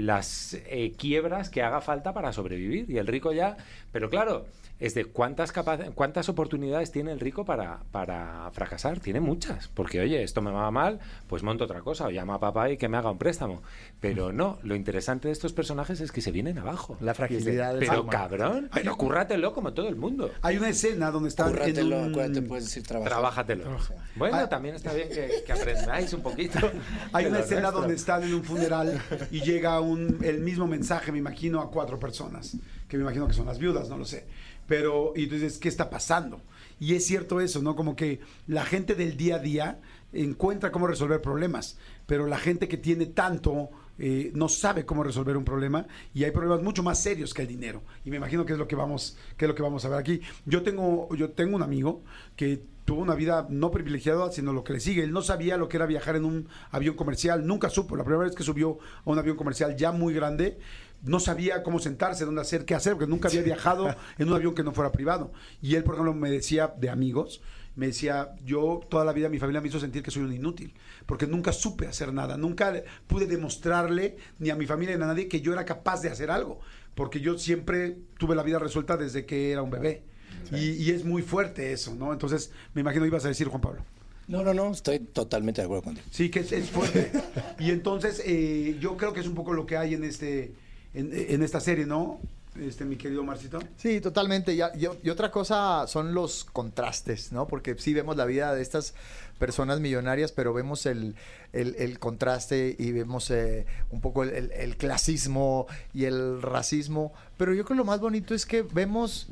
las 0.00 0.54
eh, 0.66 0.92
quiebras 0.98 1.48
que 1.48 1.62
haga 1.62 1.80
falta 1.80 2.12
para 2.12 2.30
sobrevivir. 2.34 2.90
Y 2.90 2.98
el 2.98 3.06
rico 3.06 3.32
ya... 3.32 3.56
Pero 3.90 4.10
claro, 4.10 4.44
es 4.80 4.94
de 4.94 5.04
cuántas, 5.06 5.52
cuántas 5.94 6.28
oportunidades 6.28 6.90
tiene 6.90 7.12
el 7.12 7.20
rico 7.20 7.44
para, 7.44 7.80
para 7.92 8.50
fracasar. 8.52 8.98
Tiene 9.00 9.20
muchas. 9.20 9.68
Porque 9.68 10.00
oye, 10.00 10.22
esto 10.22 10.42
me 10.42 10.50
va 10.50 10.70
mal, 10.70 10.98
pues 11.28 11.42
monto 11.42 11.64
otra 11.64 11.80
cosa 11.80 12.06
o 12.06 12.10
llama 12.10 12.34
a 12.34 12.40
papá 12.40 12.70
y 12.70 12.76
que 12.76 12.88
me 12.88 12.96
haga 12.96 13.10
un 13.10 13.18
préstamo. 13.18 13.62
Pero 14.00 14.32
no, 14.32 14.58
lo 14.62 14.74
interesante 14.74 15.28
de 15.28 15.32
estos 15.32 15.52
personajes 15.52 16.00
es 16.00 16.10
que 16.12 16.20
se 16.20 16.32
vienen 16.32 16.58
abajo. 16.58 16.96
La 17.00 17.14
fragilidad 17.14 17.72
del 17.74 17.80
ser 17.80 17.88
Pero 17.90 18.06
cabrón, 18.08 18.68
pero 18.74 18.96
cúrratelo 18.96 19.52
como 19.54 19.72
todo 19.72 19.88
el 19.88 19.96
mundo. 19.96 20.30
Hay 20.42 20.56
una 20.56 20.68
escena 20.70 21.10
donde 21.10 21.28
están 21.28 21.48
en 21.48 21.52
Cúrratelo, 21.54 21.98
un- 22.02 22.10
acuérdate, 22.10 22.42
puedes 22.42 22.64
decir 22.64 22.82
trabajar. 22.82 23.12
Trabájatelo. 23.12 23.76
Bueno, 24.16 24.36
Ah. 24.38 24.48
también 24.48 24.74
está 24.74 24.92
bien 24.92 25.08
que, 25.08 25.44
que 25.46 25.52
aprendáis 25.52 26.12
un 26.12 26.20
poquito. 26.22 26.58
Hay 27.12 27.24
de 27.24 27.30
una 27.30 27.38
escena 27.40 27.60
nuestro. 27.62 27.80
donde 27.80 27.94
están 27.94 28.22
en 28.24 28.34
un 28.34 28.42
funeral 28.44 29.00
y 29.30 29.40
llega 29.40 29.80
un, 29.80 30.18
el 30.22 30.40
mismo 30.40 30.66
mensaje, 30.66 31.12
me 31.12 31.18
imagino, 31.18 31.60
a 31.60 31.70
cuatro 31.70 31.98
personas, 31.98 32.56
que 32.88 32.96
me 32.96 33.04
imagino 33.04 33.26
que 33.28 33.34
son 33.34 33.46
las 33.46 33.58
viudas, 33.58 33.88
no 33.88 33.96
lo 33.96 34.04
sé. 34.04 34.26
Pero, 34.66 35.12
y 35.14 35.26
dices, 35.26 35.58
¿qué 35.58 35.68
está 35.68 35.90
pasando? 35.90 36.40
Y 36.80 36.94
es 36.94 37.06
cierto 37.06 37.40
eso, 37.40 37.62
¿no? 37.62 37.76
Como 37.76 37.96
que 37.96 38.20
la 38.46 38.64
gente 38.64 38.94
del 38.94 39.16
día 39.16 39.36
a 39.36 39.38
día 39.38 39.80
encuentra 40.12 40.72
cómo 40.72 40.86
resolver 40.86 41.20
problemas, 41.20 41.76
pero 42.06 42.26
la 42.26 42.38
gente 42.38 42.68
que 42.68 42.76
tiene 42.76 43.06
tanto 43.06 43.70
eh, 43.98 44.32
no 44.34 44.48
sabe 44.48 44.84
cómo 44.84 45.04
resolver 45.04 45.36
un 45.36 45.44
problema 45.44 45.86
y 46.12 46.24
hay 46.24 46.32
problemas 46.32 46.62
mucho 46.62 46.82
más 46.82 47.00
serios 47.00 47.32
que 47.32 47.42
el 47.42 47.48
dinero. 47.48 47.82
Y 48.04 48.10
me 48.10 48.16
imagino 48.16 48.44
que 48.44 48.52
es 48.52 48.58
lo 48.58 48.66
que 48.66 48.76
vamos, 48.76 49.16
que 49.36 49.44
es 49.44 49.48
lo 49.48 49.54
que 49.54 49.62
vamos 49.62 49.84
a 49.84 49.88
ver 49.88 49.98
aquí. 49.98 50.20
Yo 50.46 50.62
tengo, 50.62 51.14
yo 51.14 51.30
tengo 51.30 51.56
un 51.56 51.62
amigo 51.62 52.02
que 52.36 52.62
tuvo 52.84 53.02
una 53.02 53.14
vida 53.14 53.46
no 53.48 53.70
privilegiada, 53.70 54.30
sino 54.32 54.52
lo 54.52 54.64
que 54.64 54.74
le 54.74 54.80
sigue. 54.80 55.02
Él 55.02 55.12
no 55.12 55.22
sabía 55.22 55.56
lo 55.56 55.68
que 55.68 55.76
era 55.76 55.86
viajar 55.86 56.16
en 56.16 56.24
un 56.24 56.48
avión 56.70 56.96
comercial, 56.96 57.46
nunca 57.46 57.70
supo. 57.70 57.96
La 57.96 58.04
primera 58.04 58.24
vez 58.24 58.34
que 58.34 58.42
subió 58.42 58.78
a 59.04 59.10
un 59.10 59.18
avión 59.18 59.36
comercial 59.36 59.76
ya 59.76 59.92
muy 59.92 60.12
grande, 60.12 60.58
no 61.04 61.20
sabía 61.20 61.62
cómo 61.62 61.78
sentarse, 61.78 62.24
dónde 62.24 62.40
hacer, 62.40 62.64
qué 62.64 62.74
hacer, 62.74 62.94
porque 62.94 63.06
nunca 63.06 63.28
había 63.28 63.42
viajado 63.42 63.94
en 64.18 64.28
un 64.28 64.34
avión 64.34 64.54
que 64.54 64.62
no 64.62 64.72
fuera 64.72 64.92
privado. 64.92 65.32
Y 65.60 65.74
él, 65.74 65.84
por 65.84 65.94
ejemplo, 65.94 66.14
me 66.14 66.30
decía 66.30 66.74
de 66.76 66.90
amigos, 66.90 67.42
me 67.76 67.86
decía, 67.86 68.34
yo 68.44 68.80
toda 68.88 69.04
la 69.04 69.12
vida 69.12 69.28
mi 69.28 69.38
familia 69.38 69.60
me 69.60 69.68
hizo 69.68 69.80
sentir 69.80 70.02
que 70.02 70.10
soy 70.10 70.22
un 70.22 70.32
inútil, 70.32 70.74
porque 71.06 71.26
nunca 71.26 71.52
supe 71.52 71.86
hacer 71.86 72.12
nada, 72.12 72.36
nunca 72.36 72.82
pude 73.06 73.26
demostrarle 73.26 74.16
ni 74.38 74.50
a 74.50 74.56
mi 74.56 74.66
familia 74.66 74.96
ni 74.96 75.02
a 75.02 75.06
nadie 75.06 75.28
que 75.28 75.40
yo 75.40 75.52
era 75.52 75.64
capaz 75.64 76.00
de 76.00 76.08
hacer 76.08 76.30
algo, 76.30 76.60
porque 76.94 77.20
yo 77.20 77.38
siempre 77.38 77.98
tuve 78.18 78.36
la 78.36 78.42
vida 78.42 78.58
resuelta 78.58 78.96
desde 78.96 79.26
que 79.26 79.52
era 79.52 79.62
un 79.62 79.70
bebé. 79.70 80.04
Y, 80.52 80.72
y 80.72 80.90
es 80.90 81.04
muy 81.04 81.22
fuerte 81.22 81.72
eso, 81.72 81.94
¿no? 81.94 82.12
Entonces, 82.12 82.52
me 82.74 82.82
imagino 82.82 83.06
ibas 83.06 83.24
a 83.24 83.28
decir, 83.28 83.48
Juan 83.48 83.62
Pablo. 83.62 83.82
No, 84.28 84.42
no, 84.42 84.52
no, 84.52 84.70
estoy 84.70 84.98
totalmente 84.98 85.60
de 85.60 85.66
acuerdo 85.66 85.84
contigo. 85.84 86.06
Sí, 86.10 86.30
que 86.30 86.40
es, 86.40 86.52
es 86.52 86.70
fuerte. 86.70 87.12
y 87.58 87.70
entonces, 87.70 88.22
eh, 88.26 88.76
yo 88.80 88.96
creo 88.96 89.12
que 89.12 89.20
es 89.20 89.26
un 89.26 89.34
poco 89.34 89.52
lo 89.52 89.64
que 89.64 89.76
hay 89.76 89.94
en 89.94 90.04
este 90.04 90.54
en, 90.94 91.42
esta 91.42 91.60
serie, 91.60 91.86
¿no? 91.86 92.20
Este, 92.60 92.84
mi 92.84 92.94
querido 92.96 93.24
Marcito. 93.24 93.58
Sí, 93.76 94.00
totalmente. 94.00 94.54
Y, 94.54 94.60
y- 94.60 95.10
otra 95.10 95.30
cosa 95.32 95.86
son 95.88 96.14
los 96.14 96.44
contrastes, 96.44 97.32
¿no? 97.32 97.48
Porque 97.48 97.74
sí 97.78 97.92
vemos 97.92 98.16
la 98.16 98.24
vida 98.26 98.54
de 98.54 98.62
estas 98.62 98.94
personas 99.40 99.80
millonarias, 99.80 100.30
pero 100.30 100.54
vemos 100.54 100.86
el, 100.86 101.16
el- 101.52 101.98
contraste 101.98 102.76
y 102.78 102.92
vemos 102.92 103.28
eh, 103.32 103.66
un 103.90 104.00
poco 104.00 104.22
el, 104.22 104.30
el- 104.30 104.52
el 104.52 104.76
clasismo 104.76 105.66
y 105.92 106.04
el 106.04 106.40
racismo. 106.42 107.12
Pero 107.36 107.52
yo 107.54 107.64
creo 107.64 107.74
que 107.74 107.78
lo 107.78 107.84
más 107.84 107.98
bonito 107.98 108.34
es 108.34 108.46
que 108.46 108.62
vemos 108.62 109.26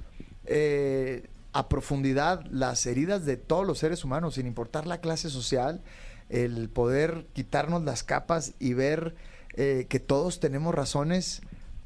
eh, 0.47 1.29
a 1.53 1.69
profundidad 1.69 2.45
las 2.51 2.87
heridas 2.87 3.25
de 3.25 3.37
todos 3.37 3.65
los 3.65 3.79
seres 3.79 4.03
humanos, 4.03 4.35
sin 4.35 4.47
importar 4.49 4.87
la 4.89 5.01
clase 5.01 5.31
social, 5.31 5.81
el 6.29 6.69
poder 6.71 7.27
quitarnos 7.35 7.85
las 7.85 8.03
capas 8.03 8.55
y 8.59 8.73
ver 8.73 9.15
eh, 9.55 9.87
que 9.89 10.01
todos 10.01 10.41
tenemos 10.41 10.75
razones 10.75 11.43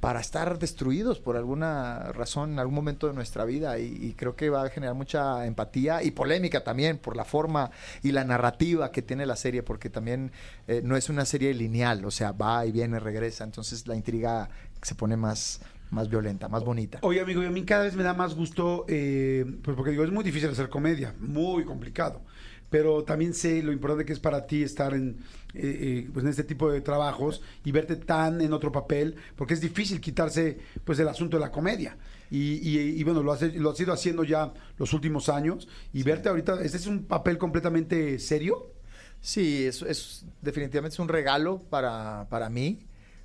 para 0.06 0.20
estar 0.20 0.60
destruidos 0.60 1.18
por 1.18 1.36
alguna 1.36 2.12
razón 2.12 2.52
en 2.52 2.60
algún 2.60 2.76
momento 2.76 3.08
de 3.08 3.12
nuestra 3.12 3.44
vida 3.44 3.76
y, 3.80 3.86
y 3.86 4.12
creo 4.12 4.36
que 4.36 4.50
va 4.50 4.62
a 4.62 4.68
generar 4.68 4.94
mucha 4.94 5.44
empatía 5.46 6.00
y 6.00 6.12
polémica 6.12 6.62
también 6.62 6.98
por 6.98 7.16
la 7.16 7.24
forma 7.24 7.72
y 8.04 8.12
la 8.12 8.22
narrativa 8.22 8.92
que 8.92 9.02
tiene 9.02 9.26
la 9.26 9.34
serie 9.34 9.64
porque 9.64 9.90
también 9.90 10.30
eh, 10.68 10.80
no 10.84 10.96
es 10.96 11.08
una 11.08 11.24
serie 11.24 11.52
lineal, 11.54 12.04
o 12.04 12.12
sea, 12.12 12.30
va 12.30 12.64
y 12.64 12.70
viene, 12.70 13.00
regresa, 13.00 13.42
entonces 13.42 13.88
la 13.88 13.96
intriga 13.96 14.48
se 14.80 14.94
pone 14.94 15.16
más, 15.16 15.60
más 15.90 16.08
violenta, 16.08 16.48
más 16.48 16.62
bonita. 16.62 17.00
Oye, 17.02 17.20
amigo, 17.20 17.42
y 17.42 17.46
a 17.46 17.50
mí 17.50 17.64
cada 17.64 17.82
vez 17.82 17.96
me 17.96 18.04
da 18.04 18.14
más 18.14 18.36
gusto, 18.36 18.84
eh, 18.86 19.44
pues 19.60 19.76
porque 19.76 19.90
digo, 19.90 20.04
es 20.04 20.12
muy 20.12 20.22
difícil 20.22 20.50
hacer 20.50 20.68
comedia, 20.68 21.16
muy 21.18 21.64
complicado. 21.64 22.22
Pero 22.70 23.04
también 23.04 23.32
sé 23.34 23.62
lo 23.62 23.72
importante 23.72 24.04
que 24.04 24.12
es 24.12 24.20
para 24.20 24.46
ti 24.46 24.62
estar 24.62 24.92
en, 24.94 25.18
eh, 25.54 26.04
eh, 26.06 26.10
pues 26.12 26.24
en 26.24 26.30
este 26.30 26.44
tipo 26.44 26.70
de 26.70 26.80
trabajos 26.80 27.40
y 27.64 27.70
verte 27.72 27.96
tan 27.96 28.40
en 28.40 28.52
otro 28.52 28.72
papel, 28.72 29.16
porque 29.36 29.54
es 29.54 29.60
difícil 29.60 30.00
quitarse 30.00 30.58
pues 30.84 30.98
el 30.98 31.08
asunto 31.08 31.36
de 31.36 31.42
la 31.42 31.50
comedia. 31.52 31.96
Y, 32.30 32.54
y- 32.68 33.00
y, 33.00 33.04
bueno, 33.04 33.22
lo 33.22 33.30
has, 33.32 33.42
lo 33.54 33.70
has 33.70 33.78
ido 33.80 33.92
haciendo 33.92 34.24
ya 34.24 34.52
los 34.78 34.92
últimos 34.92 35.28
años 35.28 35.68
y 35.92 36.02
verte 36.02 36.28
ahorita, 36.28 36.60
¿este 36.62 36.76
es 36.76 36.86
un 36.88 37.04
papel 37.04 37.38
completamente 37.38 38.18
serio? 38.18 38.72
Sí, 39.20 39.64
es, 39.66 39.82
es 39.82 40.24
definitivamente 40.42 40.94
es 40.94 40.98
un 40.98 41.08
regalo 41.08 41.60
para, 41.70 42.26
para 42.28 42.48
mí. 42.50 42.80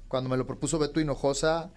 Cuando 0.08 0.30
me 0.30 0.38
lo 0.38 0.46
propuso 0.46 0.78
Beto 0.80 1.00
Hinojosa, 1.00 1.72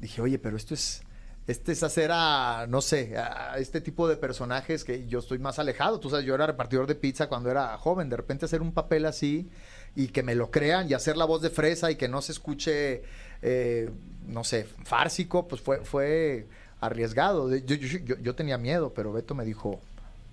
dije, 0.00 0.22
oye, 0.22 0.38
pero 0.38 0.56
esto 0.56 0.74
es, 0.74 1.02
este 1.50 1.72
es 1.72 1.82
hacer 1.82 2.10
a, 2.12 2.66
no 2.68 2.80
sé, 2.80 3.16
a 3.18 3.56
este 3.58 3.80
tipo 3.80 4.08
de 4.08 4.16
personajes 4.16 4.84
que 4.84 5.06
yo 5.08 5.18
estoy 5.18 5.38
más 5.38 5.58
alejado. 5.58 5.98
Tú 5.98 6.08
sabes, 6.08 6.24
yo 6.24 6.34
era 6.34 6.46
repartidor 6.46 6.86
de 6.86 6.94
pizza 6.94 7.28
cuando 7.28 7.50
era 7.50 7.76
joven. 7.76 8.08
De 8.08 8.16
repente 8.16 8.44
hacer 8.44 8.62
un 8.62 8.72
papel 8.72 9.04
así 9.04 9.48
y 9.96 10.08
que 10.08 10.22
me 10.22 10.34
lo 10.34 10.50
crean 10.50 10.88
y 10.88 10.94
hacer 10.94 11.16
la 11.16 11.24
voz 11.24 11.42
de 11.42 11.50
fresa 11.50 11.90
y 11.90 11.96
que 11.96 12.08
no 12.08 12.22
se 12.22 12.32
escuche, 12.32 13.02
eh, 13.42 13.90
no 14.28 14.44
sé, 14.44 14.66
fársico, 14.84 15.48
pues 15.48 15.60
fue, 15.60 15.84
fue 15.84 16.46
arriesgado. 16.80 17.54
Yo, 17.56 17.74
yo, 17.74 17.98
yo, 17.98 18.16
yo 18.16 18.34
tenía 18.36 18.56
miedo, 18.56 18.94
pero 18.94 19.12
Beto 19.12 19.34
me 19.34 19.44
dijo, 19.44 19.80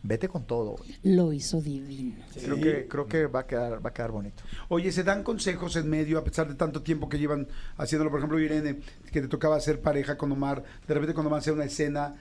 vete 0.03 0.27
con 0.29 0.45
todo. 0.45 0.75
Lo 1.03 1.33
hizo 1.33 1.61
divino. 1.61 2.15
Creo 2.33 2.55
que, 2.59 2.87
creo 2.87 3.07
que 3.07 3.25
va 3.27 3.41
a 3.41 3.47
quedar, 3.47 3.85
va 3.85 3.89
a 3.89 3.93
quedar 3.93 4.11
bonito. 4.11 4.43
Oye, 4.69 4.91
¿se 4.91 5.03
dan 5.03 5.23
consejos 5.23 5.75
en 5.75 5.89
medio 5.89 6.17
a 6.17 6.23
pesar 6.23 6.47
de 6.47 6.55
tanto 6.55 6.81
tiempo 6.81 7.09
que 7.09 7.19
llevan 7.19 7.47
haciéndolo? 7.77 8.09
Por 8.11 8.19
ejemplo, 8.19 8.39
Irene, 8.39 8.79
que 9.11 9.21
te 9.21 9.27
tocaba 9.27 9.55
hacer 9.55 9.81
pareja 9.81 10.17
con 10.17 10.31
Omar, 10.31 10.63
de 10.87 10.93
repente 10.93 11.13
cuando 11.13 11.29
van 11.29 11.37
a 11.37 11.41
hacer 11.41 11.53
una 11.53 11.65
escena, 11.65 12.15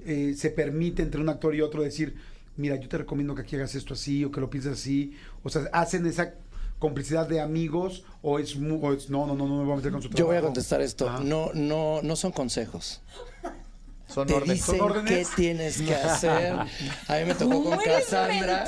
eh, 0.00 0.34
se 0.36 0.50
permite 0.50 1.02
entre 1.02 1.20
un 1.20 1.28
actor 1.28 1.54
y 1.54 1.60
otro 1.60 1.82
decir, 1.82 2.16
mira, 2.56 2.76
yo 2.76 2.88
te 2.88 2.98
recomiendo 2.98 3.34
que 3.34 3.42
aquí 3.42 3.56
hagas 3.56 3.74
esto 3.74 3.94
así 3.94 4.24
o 4.24 4.30
que 4.30 4.40
lo 4.40 4.50
pienses 4.50 4.72
así. 4.72 5.12
O 5.42 5.48
sea, 5.48 5.62
¿hacen 5.72 6.06
esa 6.06 6.34
complicidad 6.78 7.28
de 7.28 7.40
amigos 7.40 8.04
o 8.22 8.38
es, 8.38 8.56
mu- 8.56 8.80
o 8.84 8.92
es 8.92 9.10
no, 9.10 9.26
no, 9.26 9.34
no, 9.34 9.46
no 9.48 9.58
me 9.58 9.64
voy 9.64 9.72
a 9.72 9.76
meter 9.76 9.90
con 9.92 10.00
su 10.02 10.08
trabajo? 10.08 10.18
Yo 10.18 10.26
voy 10.26 10.36
a 10.36 10.40
contestar 10.42 10.80
esto. 10.80 11.18
No, 11.20 11.50
no, 11.54 12.00
no 12.02 12.16
son 12.16 12.30
consejos. 12.32 13.00
Son 14.12 14.26
Te 14.26 14.34
órdenes. 14.34 14.56
dicen 14.66 14.78
¿Son 14.78 15.04
qué 15.04 15.26
tienes 15.36 15.82
que 15.82 15.94
hacer. 15.94 16.52
A 16.52 17.18
mí 17.18 17.24
me 17.26 17.34
tocó 17.34 17.62
¿Cómo 17.62 17.76
con 17.76 17.78
Cassandra. 17.84 18.64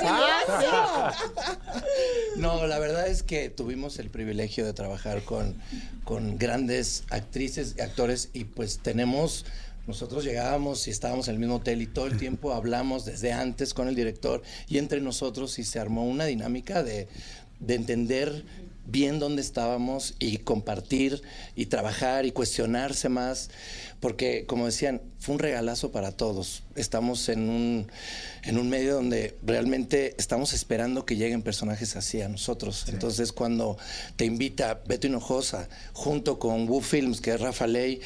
No, 2.37 2.65
la 2.67 2.79
verdad 2.79 3.07
es 3.07 3.23
que 3.23 3.49
tuvimos 3.49 3.99
el 3.99 4.09
privilegio 4.09 4.65
de 4.65 4.73
trabajar 4.73 5.23
con, 5.23 5.55
con 6.03 6.37
grandes 6.37 7.03
actrices 7.09 7.75
y 7.77 7.81
actores 7.81 8.29
y 8.33 8.45
pues 8.45 8.79
tenemos, 8.79 9.45
nosotros 9.87 10.23
llegábamos 10.23 10.87
y 10.87 10.91
estábamos 10.91 11.27
en 11.27 11.35
el 11.35 11.39
mismo 11.39 11.55
hotel 11.55 11.81
y 11.81 11.87
todo 11.87 12.07
el 12.07 12.17
tiempo 12.17 12.53
hablamos 12.53 13.05
desde 13.05 13.33
antes 13.33 13.73
con 13.73 13.87
el 13.87 13.95
director 13.95 14.41
y 14.67 14.77
entre 14.77 15.01
nosotros 15.01 15.57
y 15.59 15.63
se 15.63 15.79
armó 15.79 16.05
una 16.05 16.25
dinámica 16.25 16.83
de, 16.83 17.07
de 17.59 17.75
entender 17.75 18.45
bien 18.91 19.19
dónde 19.19 19.41
estábamos 19.41 20.15
y 20.19 20.37
compartir 20.37 21.21
y 21.55 21.67
trabajar 21.67 22.25
y 22.25 22.31
cuestionarse 22.31 23.09
más, 23.09 23.49
porque 23.99 24.45
como 24.45 24.65
decían, 24.65 25.01
fue 25.19 25.35
un 25.35 25.39
regalazo 25.39 25.91
para 25.91 26.11
todos. 26.11 26.63
Estamos 26.75 27.29
en 27.29 27.49
un, 27.49 27.87
en 28.43 28.57
un 28.57 28.69
medio 28.69 28.95
donde 28.95 29.37
realmente 29.43 30.15
estamos 30.17 30.53
esperando 30.53 31.05
que 31.05 31.15
lleguen 31.15 31.41
personajes 31.41 31.95
así 31.95 32.21
a 32.21 32.27
nosotros. 32.27 32.85
Entonces 32.87 33.31
cuando 33.31 33.77
te 34.15 34.25
invita 34.25 34.81
Beto 34.87 35.07
Hinojosa 35.07 35.69
junto 35.93 36.39
con 36.39 36.67
Wu 36.67 36.81
Films, 36.81 37.21
que 37.21 37.31
es 37.31 37.39
Rafa 37.39 37.67
Ley, 37.67 38.01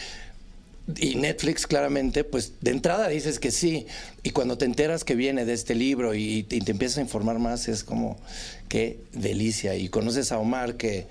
y 0.97 1.15
Netflix 1.15 1.65
claramente, 1.65 2.23
pues 2.23 2.53
de 2.61 2.71
entrada 2.71 3.07
dices 3.07 3.39
que 3.39 3.51
sí. 3.51 3.87
Y 4.23 4.31
cuando 4.31 4.57
te 4.57 4.65
enteras 4.65 5.03
que 5.03 5.15
viene 5.15 5.45
de 5.45 5.53
este 5.53 5.73
libro 5.73 6.13
y, 6.13 6.43
te 6.43 6.71
empiezas 6.71 6.99
a 6.99 7.01
informar 7.01 7.39
más, 7.39 7.67
es 7.67 7.83
como, 7.83 8.17
qué 8.69 8.99
delicia. 9.13 9.75
Y 9.75 9.89
conoces 9.89 10.31
a 10.31 10.37
Omar 10.37 10.75
que 10.75 11.07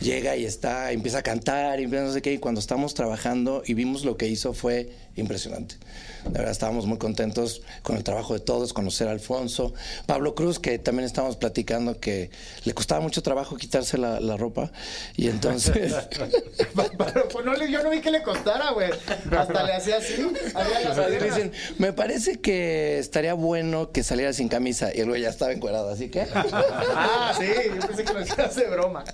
llega 0.00 0.36
y 0.36 0.44
está, 0.44 0.92
empieza 0.92 1.18
a 1.18 1.22
cantar, 1.22 1.80
y 1.80 1.84
empieza 1.84 2.04
no 2.04 2.12
sé 2.12 2.22
qué. 2.22 2.32
Y 2.32 2.38
cuando 2.38 2.60
estamos 2.60 2.94
trabajando 2.94 3.62
y 3.66 3.74
vimos 3.74 4.04
lo 4.04 4.16
que 4.16 4.28
hizo 4.28 4.52
fue 4.52 4.90
impresionante. 5.18 5.76
De 6.24 6.30
verdad 6.30 6.50
estábamos 6.50 6.86
muy 6.86 6.98
contentos 6.98 7.62
con 7.82 7.96
el 7.96 8.04
trabajo 8.04 8.34
de 8.34 8.40
todos, 8.40 8.72
conocer 8.72 9.08
a 9.08 9.12
Alfonso. 9.12 9.72
Pablo 10.06 10.34
Cruz, 10.34 10.58
que 10.58 10.78
también 10.78 11.06
estábamos 11.06 11.36
platicando 11.36 11.98
que 12.00 12.30
le 12.64 12.74
costaba 12.74 13.00
mucho 13.00 13.22
trabajo 13.22 13.56
quitarse 13.56 13.98
la, 13.98 14.20
la 14.20 14.36
ropa. 14.36 14.70
Y 15.16 15.28
entonces... 15.28 15.94
Pero 16.74 17.28
pues 17.28 17.44
no 17.44 17.54
le, 17.54 17.70
yo 17.70 17.82
no 17.82 17.90
vi 17.90 18.00
que 18.00 18.10
le 18.10 18.22
costara, 18.22 18.70
güey. 18.70 18.90
Hasta 19.36 19.62
le 19.64 19.72
hacía 19.72 19.98
así. 19.98 20.14
Cadenas. 20.52 21.22
dicen, 21.22 21.52
me 21.78 21.92
parece 21.92 22.40
que 22.40 22.98
estaría 22.98 23.34
bueno 23.34 23.92
que 23.92 24.02
saliera 24.02 24.32
sin 24.32 24.48
camisa. 24.48 24.90
Y 24.94 25.00
el 25.00 25.08
güey 25.08 25.22
ya 25.22 25.30
estaba 25.30 25.52
encuadrado, 25.52 25.90
así 25.90 26.08
que. 26.08 26.26
Ah, 27.00 27.32
sí, 27.38 27.46
yo 27.74 27.86
pensé 27.86 28.04
que 28.04 28.12
lo 28.12 28.20
hacía 28.20 28.48
de 28.48 28.70
broma. 28.70 29.04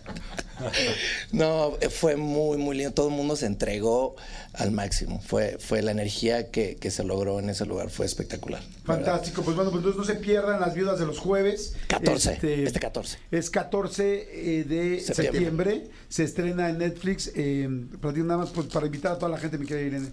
No, 1.32 1.76
fue 1.90 2.16
muy, 2.16 2.58
muy 2.58 2.76
lindo. 2.76 2.92
Todo 2.92 3.08
el 3.08 3.14
mundo 3.14 3.36
se 3.36 3.46
entregó 3.46 4.16
al 4.52 4.70
máximo. 4.70 5.20
Fue, 5.20 5.58
fue 5.58 5.82
la 5.82 5.93
energía 5.94 6.50
que, 6.50 6.76
que 6.76 6.90
se 6.90 7.04
logró 7.04 7.40
en 7.40 7.48
ese 7.48 7.66
lugar. 7.66 7.90
Fue 7.90 8.06
espectacular. 8.06 8.62
Fantástico, 8.84 9.42
pues 9.42 9.56
bueno, 9.56 9.70
pues 9.70 9.84
entonces 9.84 9.98
no 9.98 10.04
se 10.04 10.20
pierdan 10.20 10.60
las 10.60 10.74
viudas 10.74 10.98
de 10.98 11.06
los 11.06 11.18
jueves. 11.18 11.74
14, 11.88 12.64
este 12.64 12.80
14. 12.80 13.18
Es 13.30 13.50
14 13.50 14.04
eh, 14.04 14.64
de 14.64 15.00
septiembre. 15.00 15.24
Septiembre. 15.24 15.90
Se 16.08 16.24
estrena 16.24 16.68
en 16.68 16.78
Netflix. 16.78 17.32
Eh, 17.34 17.68
nada 17.68 18.38
más 18.38 18.50
pues, 18.50 18.66
para 18.68 18.86
invitar 18.86 19.12
a 19.12 19.18
toda 19.18 19.30
la 19.30 19.38
gente, 19.38 19.58
mi 19.58 19.66
querida 19.66 19.86
Irene. 19.86 20.12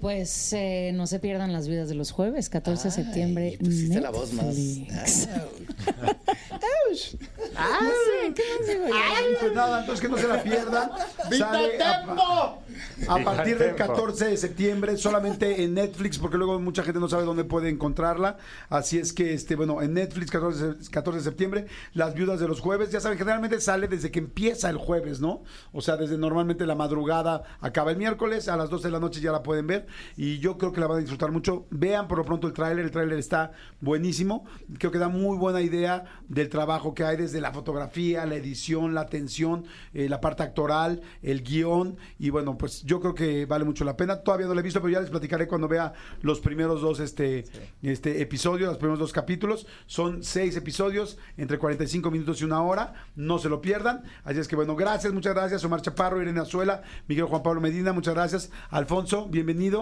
Pues 0.00 0.52
eh, 0.52 0.92
no 0.94 1.06
se 1.06 1.18
pierdan 1.18 1.52
las 1.52 1.68
vidas 1.68 1.88
de 1.88 1.94
los 1.94 2.10
jueves, 2.12 2.48
14 2.48 2.88
de 2.88 2.94
septiembre. 2.94 3.56
pusiste 3.58 4.00
la 4.00 4.10
voz 4.10 4.32
más. 4.34 4.54
Netflix. 4.54 5.28
Ah, 7.56 7.78
No 7.82 7.88
sé, 7.88 8.34
¿qué 8.34 8.42
más 8.58 8.68
digo 8.68 8.86
yo? 8.88 9.38
Pues 9.40 9.54
nada, 9.54 9.80
entonces 9.80 10.00
que 10.02 10.08
no 10.08 10.18
se 10.18 10.28
la 10.28 10.42
pierdan. 10.42 10.90
Sale 11.38 11.82
a, 11.82 12.56
a 13.08 13.24
partir 13.24 13.58
del 13.58 13.74
14 13.74 14.26
de 14.26 14.36
septiembre, 14.36 14.96
solamente 14.96 15.62
en 15.64 15.74
Netflix, 15.74 16.18
porque 16.18 16.36
luego 16.36 16.58
mucha 16.60 16.82
gente 16.82 17.00
no 17.00 17.08
sabe 17.08 17.24
dónde 17.24 17.44
puede 17.44 17.68
encontrarla. 17.68 18.36
Así 18.68 18.98
es 18.98 19.12
que, 19.12 19.34
este, 19.34 19.56
bueno, 19.56 19.82
en 19.82 19.94
Netflix, 19.94 20.30
14, 20.30 20.66
de- 20.74 20.90
14 20.90 21.18
de 21.18 21.24
septiembre, 21.24 21.66
Las 21.94 22.14
Viudas 22.14 22.40
de 22.40 22.48
los 22.48 22.60
Jueves. 22.60 22.90
Ya 22.90 23.00
saben, 23.00 23.18
generalmente 23.18 23.60
sale 23.60 23.88
desde 23.88 24.10
que 24.10 24.18
empieza 24.18 24.68
el 24.70 24.76
jueves, 24.76 25.20
¿no? 25.20 25.42
O 25.72 25.80
sea, 25.80 25.96
desde 25.96 26.18
normalmente 26.18 26.66
la 26.66 26.74
madrugada 26.74 27.42
acaba 27.60 27.90
el 27.90 27.96
miércoles, 27.96 28.48
a 28.48 28.56
las 28.56 28.70
12 28.70 28.88
de 28.88 28.92
la 28.92 29.00
noche 29.00 29.20
ya 29.20 29.32
la 29.32 29.42
pueden 29.42 29.66
ver. 29.66 29.85
Y 30.16 30.38
yo 30.38 30.58
creo 30.58 30.72
que 30.72 30.80
la 30.80 30.86
van 30.86 30.98
a 30.98 31.00
disfrutar 31.00 31.32
mucho. 31.32 31.66
Vean 31.70 32.08
por 32.08 32.18
lo 32.18 32.24
pronto 32.24 32.46
el 32.46 32.52
tráiler, 32.52 32.84
el 32.84 32.90
tráiler 32.90 33.18
está 33.18 33.52
buenísimo. 33.80 34.44
Creo 34.78 34.90
que 34.90 34.98
da 34.98 35.08
muy 35.08 35.36
buena 35.36 35.60
idea 35.60 36.04
del 36.28 36.48
trabajo 36.48 36.94
que 36.94 37.04
hay 37.04 37.16
desde 37.16 37.40
la 37.40 37.52
fotografía, 37.52 38.26
la 38.26 38.36
edición, 38.36 38.94
la 38.94 39.02
atención, 39.02 39.64
eh, 39.94 40.08
la 40.08 40.20
parte 40.20 40.42
actoral, 40.42 41.02
el 41.22 41.42
guion. 41.42 41.96
Y 42.18 42.30
bueno, 42.30 42.56
pues 42.58 42.82
yo 42.84 43.00
creo 43.00 43.14
que 43.14 43.46
vale 43.46 43.64
mucho 43.64 43.84
la 43.84 43.96
pena. 43.96 44.22
Todavía 44.22 44.46
no 44.46 44.54
la 44.54 44.60
he 44.60 44.64
visto, 44.64 44.80
pero 44.80 44.92
ya 44.92 45.00
les 45.00 45.10
platicaré 45.10 45.46
cuando 45.46 45.68
vea 45.68 45.92
los 46.22 46.40
primeros 46.40 46.80
dos 46.80 47.00
este, 47.00 47.44
este 47.82 48.20
episodios, 48.20 48.68
los 48.68 48.78
primeros 48.78 48.98
dos 48.98 49.12
capítulos. 49.12 49.66
Son 49.86 50.22
seis 50.22 50.56
episodios, 50.56 51.18
entre 51.36 51.58
45 51.58 52.10
minutos 52.10 52.40
y 52.40 52.44
una 52.44 52.62
hora. 52.62 52.94
No 53.14 53.38
se 53.38 53.48
lo 53.48 53.60
pierdan. 53.60 54.02
Así 54.24 54.40
es 54.40 54.48
que 54.48 54.56
bueno, 54.56 54.76
gracias, 54.76 55.12
muchas 55.12 55.34
gracias. 55.34 55.64
Omar 55.64 55.82
Chaparro, 55.82 56.20
Irene 56.20 56.40
Azuela, 56.40 56.82
Miguel 57.08 57.26
Juan 57.26 57.42
Pablo 57.42 57.60
Medina, 57.60 57.92
muchas 57.92 58.14
gracias. 58.14 58.50
Alfonso, 58.70 59.26
bienvenido. 59.28 59.75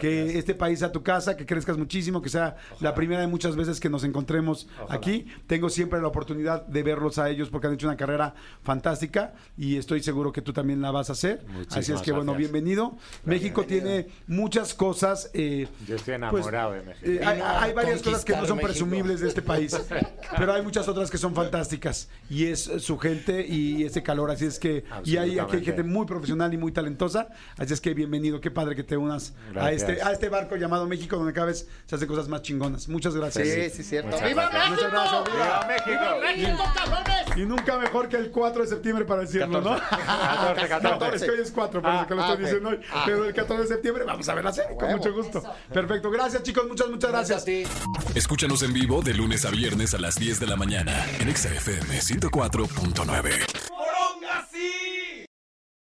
Que 0.00 0.38
este 0.38 0.54
país 0.54 0.78
sea 0.78 0.92
tu 0.92 1.02
casa, 1.02 1.36
que 1.36 1.44
crezcas 1.44 1.76
muchísimo, 1.76 2.22
que 2.22 2.28
sea 2.28 2.56
la 2.80 2.94
primera 2.94 3.20
de 3.20 3.26
muchas 3.26 3.56
veces 3.56 3.80
que 3.80 3.90
nos 3.90 4.04
encontremos 4.04 4.68
aquí. 4.88 5.26
Tengo 5.46 5.68
siempre 5.68 6.00
la 6.00 6.08
oportunidad 6.08 6.66
de 6.66 6.82
verlos 6.82 7.18
a 7.18 7.28
ellos 7.28 7.50
porque 7.50 7.66
han 7.66 7.74
hecho 7.74 7.86
una 7.86 7.96
carrera 7.96 8.34
fantástica 8.62 9.34
y 9.58 9.76
estoy 9.76 10.02
seguro 10.02 10.32
que 10.32 10.42
tú 10.42 10.52
también 10.52 10.80
la 10.80 10.90
vas 10.90 11.10
a 11.10 11.12
hacer. 11.12 11.40
Así 11.40 11.50
es 11.50 11.56
Muchísimas 11.56 12.02
que 12.02 12.12
bueno, 12.12 12.32
gracias. 12.32 12.52
bienvenido. 12.52 12.96
México 13.24 13.64
tiene 13.64 14.08
muchas 14.26 14.74
cosas. 14.74 15.30
eh, 15.34 15.68
Yo 15.86 15.96
estoy 15.96 16.14
pues, 16.18 16.46
enamorado 16.46 16.72
de 16.72 16.82
México. 16.82 17.06
eh, 17.06 17.20
hay, 17.24 17.72
varias 17.72 18.02
cosas 18.02 18.24
que 18.24 18.32
no 18.32 18.46
son 18.46 18.56
México. 18.56 18.68
presumibles 18.72 19.20
de 19.20 19.28
este 19.28 19.42
país, 19.42 19.76
pero 20.38 20.52
hay 20.52 20.62
muchas 20.62 20.88
otras 20.88 21.10
que 21.10 21.18
son 21.18 21.34
fantásticas 21.34 22.08
y 22.28 22.46
es 22.46 22.60
su 22.78 22.98
gente 22.98 23.46
y 23.46 23.84
ese 23.84 24.02
calor. 24.02 24.30
Así 24.30 24.46
es 24.46 24.58
que, 24.58 24.84
y 25.04 25.16
hay 25.16 25.38
aquí 25.38 25.56
hay 25.56 25.64
gente 25.64 25.82
muy 25.82 26.06
profesional 26.06 26.52
y 26.54 26.56
muy 26.58 26.72
talentosa. 26.72 27.28
Así 27.56 27.72
es 27.72 27.80
que 27.80 27.94
bienvenido, 27.94 28.40
qué 28.40 28.50
padre 28.50 28.76
que 28.76 28.82
te 28.84 28.96
unas 28.96 29.34
a 29.58 29.72
este, 29.72 30.00
a 30.02 30.12
este 30.12 30.28
barco 30.28 30.54
llamado 30.56 30.86
México, 30.86 31.16
donde 31.16 31.32
cada 31.32 31.46
vez 31.48 31.66
se 31.86 31.94
hacen 31.96 32.06
cosas 32.06 32.28
más 32.28 32.42
chingonas. 32.42 32.88
Muchas 32.88 33.14
gracias. 33.16 33.48
Sí, 33.48 33.70
sí, 33.70 33.82
cierto. 33.82 34.10
Muchas 34.10 34.28
¡Viva 34.28 34.48
gracias. 34.48 34.70
Muchas 34.70 34.90
gracias. 34.92 35.24
¡Viva 35.24 35.66
México! 35.68 36.04
México, 36.20 36.64
cabrones! 36.74 37.36
Y 37.36 37.40
nunca 37.46 37.78
mejor 37.78 38.08
que 38.08 38.16
el 38.16 38.30
4 38.30 38.62
de 38.62 38.68
septiembre 38.68 39.04
para 39.04 39.22
decirlo, 39.22 39.60
¿no? 39.60 39.76
14, 39.78 40.68
14. 40.68 41.16
Es 41.20 41.22
que 41.22 41.30
hoy 41.30 41.40
es 41.40 41.50
4, 41.50 41.82
por 41.82 41.94
eso 41.94 42.06
que 42.06 42.14
lo 42.14 42.22
Ah, 42.22 42.26
estoy 42.26 42.36
ok. 42.36 42.40
diciendo 42.48 42.68
hoy. 42.70 42.80
Ah. 42.92 43.02
Pero 43.06 43.24
el 43.24 43.34
14 43.34 43.62
de 43.62 43.68
septiembre 43.68 44.04
vamos 44.04 44.28
a 44.28 44.34
ver 44.34 44.44
la 44.44 44.52
serie, 44.52 44.76
con 44.76 44.90
mucho 44.90 45.12
gusto. 45.12 45.42
Perfecto. 45.72 46.10
Gracias, 46.10 46.42
chicos. 46.42 46.66
Muchas, 46.68 46.88
muchas 46.88 47.10
gracias. 47.10 47.20
Gracias 47.20 47.42
a 47.42 47.44
ti. 47.44 48.18
Escúchanos 48.18 48.62
en 48.62 48.72
vivo 48.72 49.02
de 49.02 49.14
lunes 49.14 49.44
a 49.44 49.50
viernes 49.50 49.94
a 49.94 49.98
las 49.98 50.16
10 50.16 50.40
de 50.40 50.46
la 50.46 50.56
mañana 50.56 51.06
en 51.18 51.28
Exa 51.28 51.48
FM 51.48 51.98
104.9. 52.00 54.89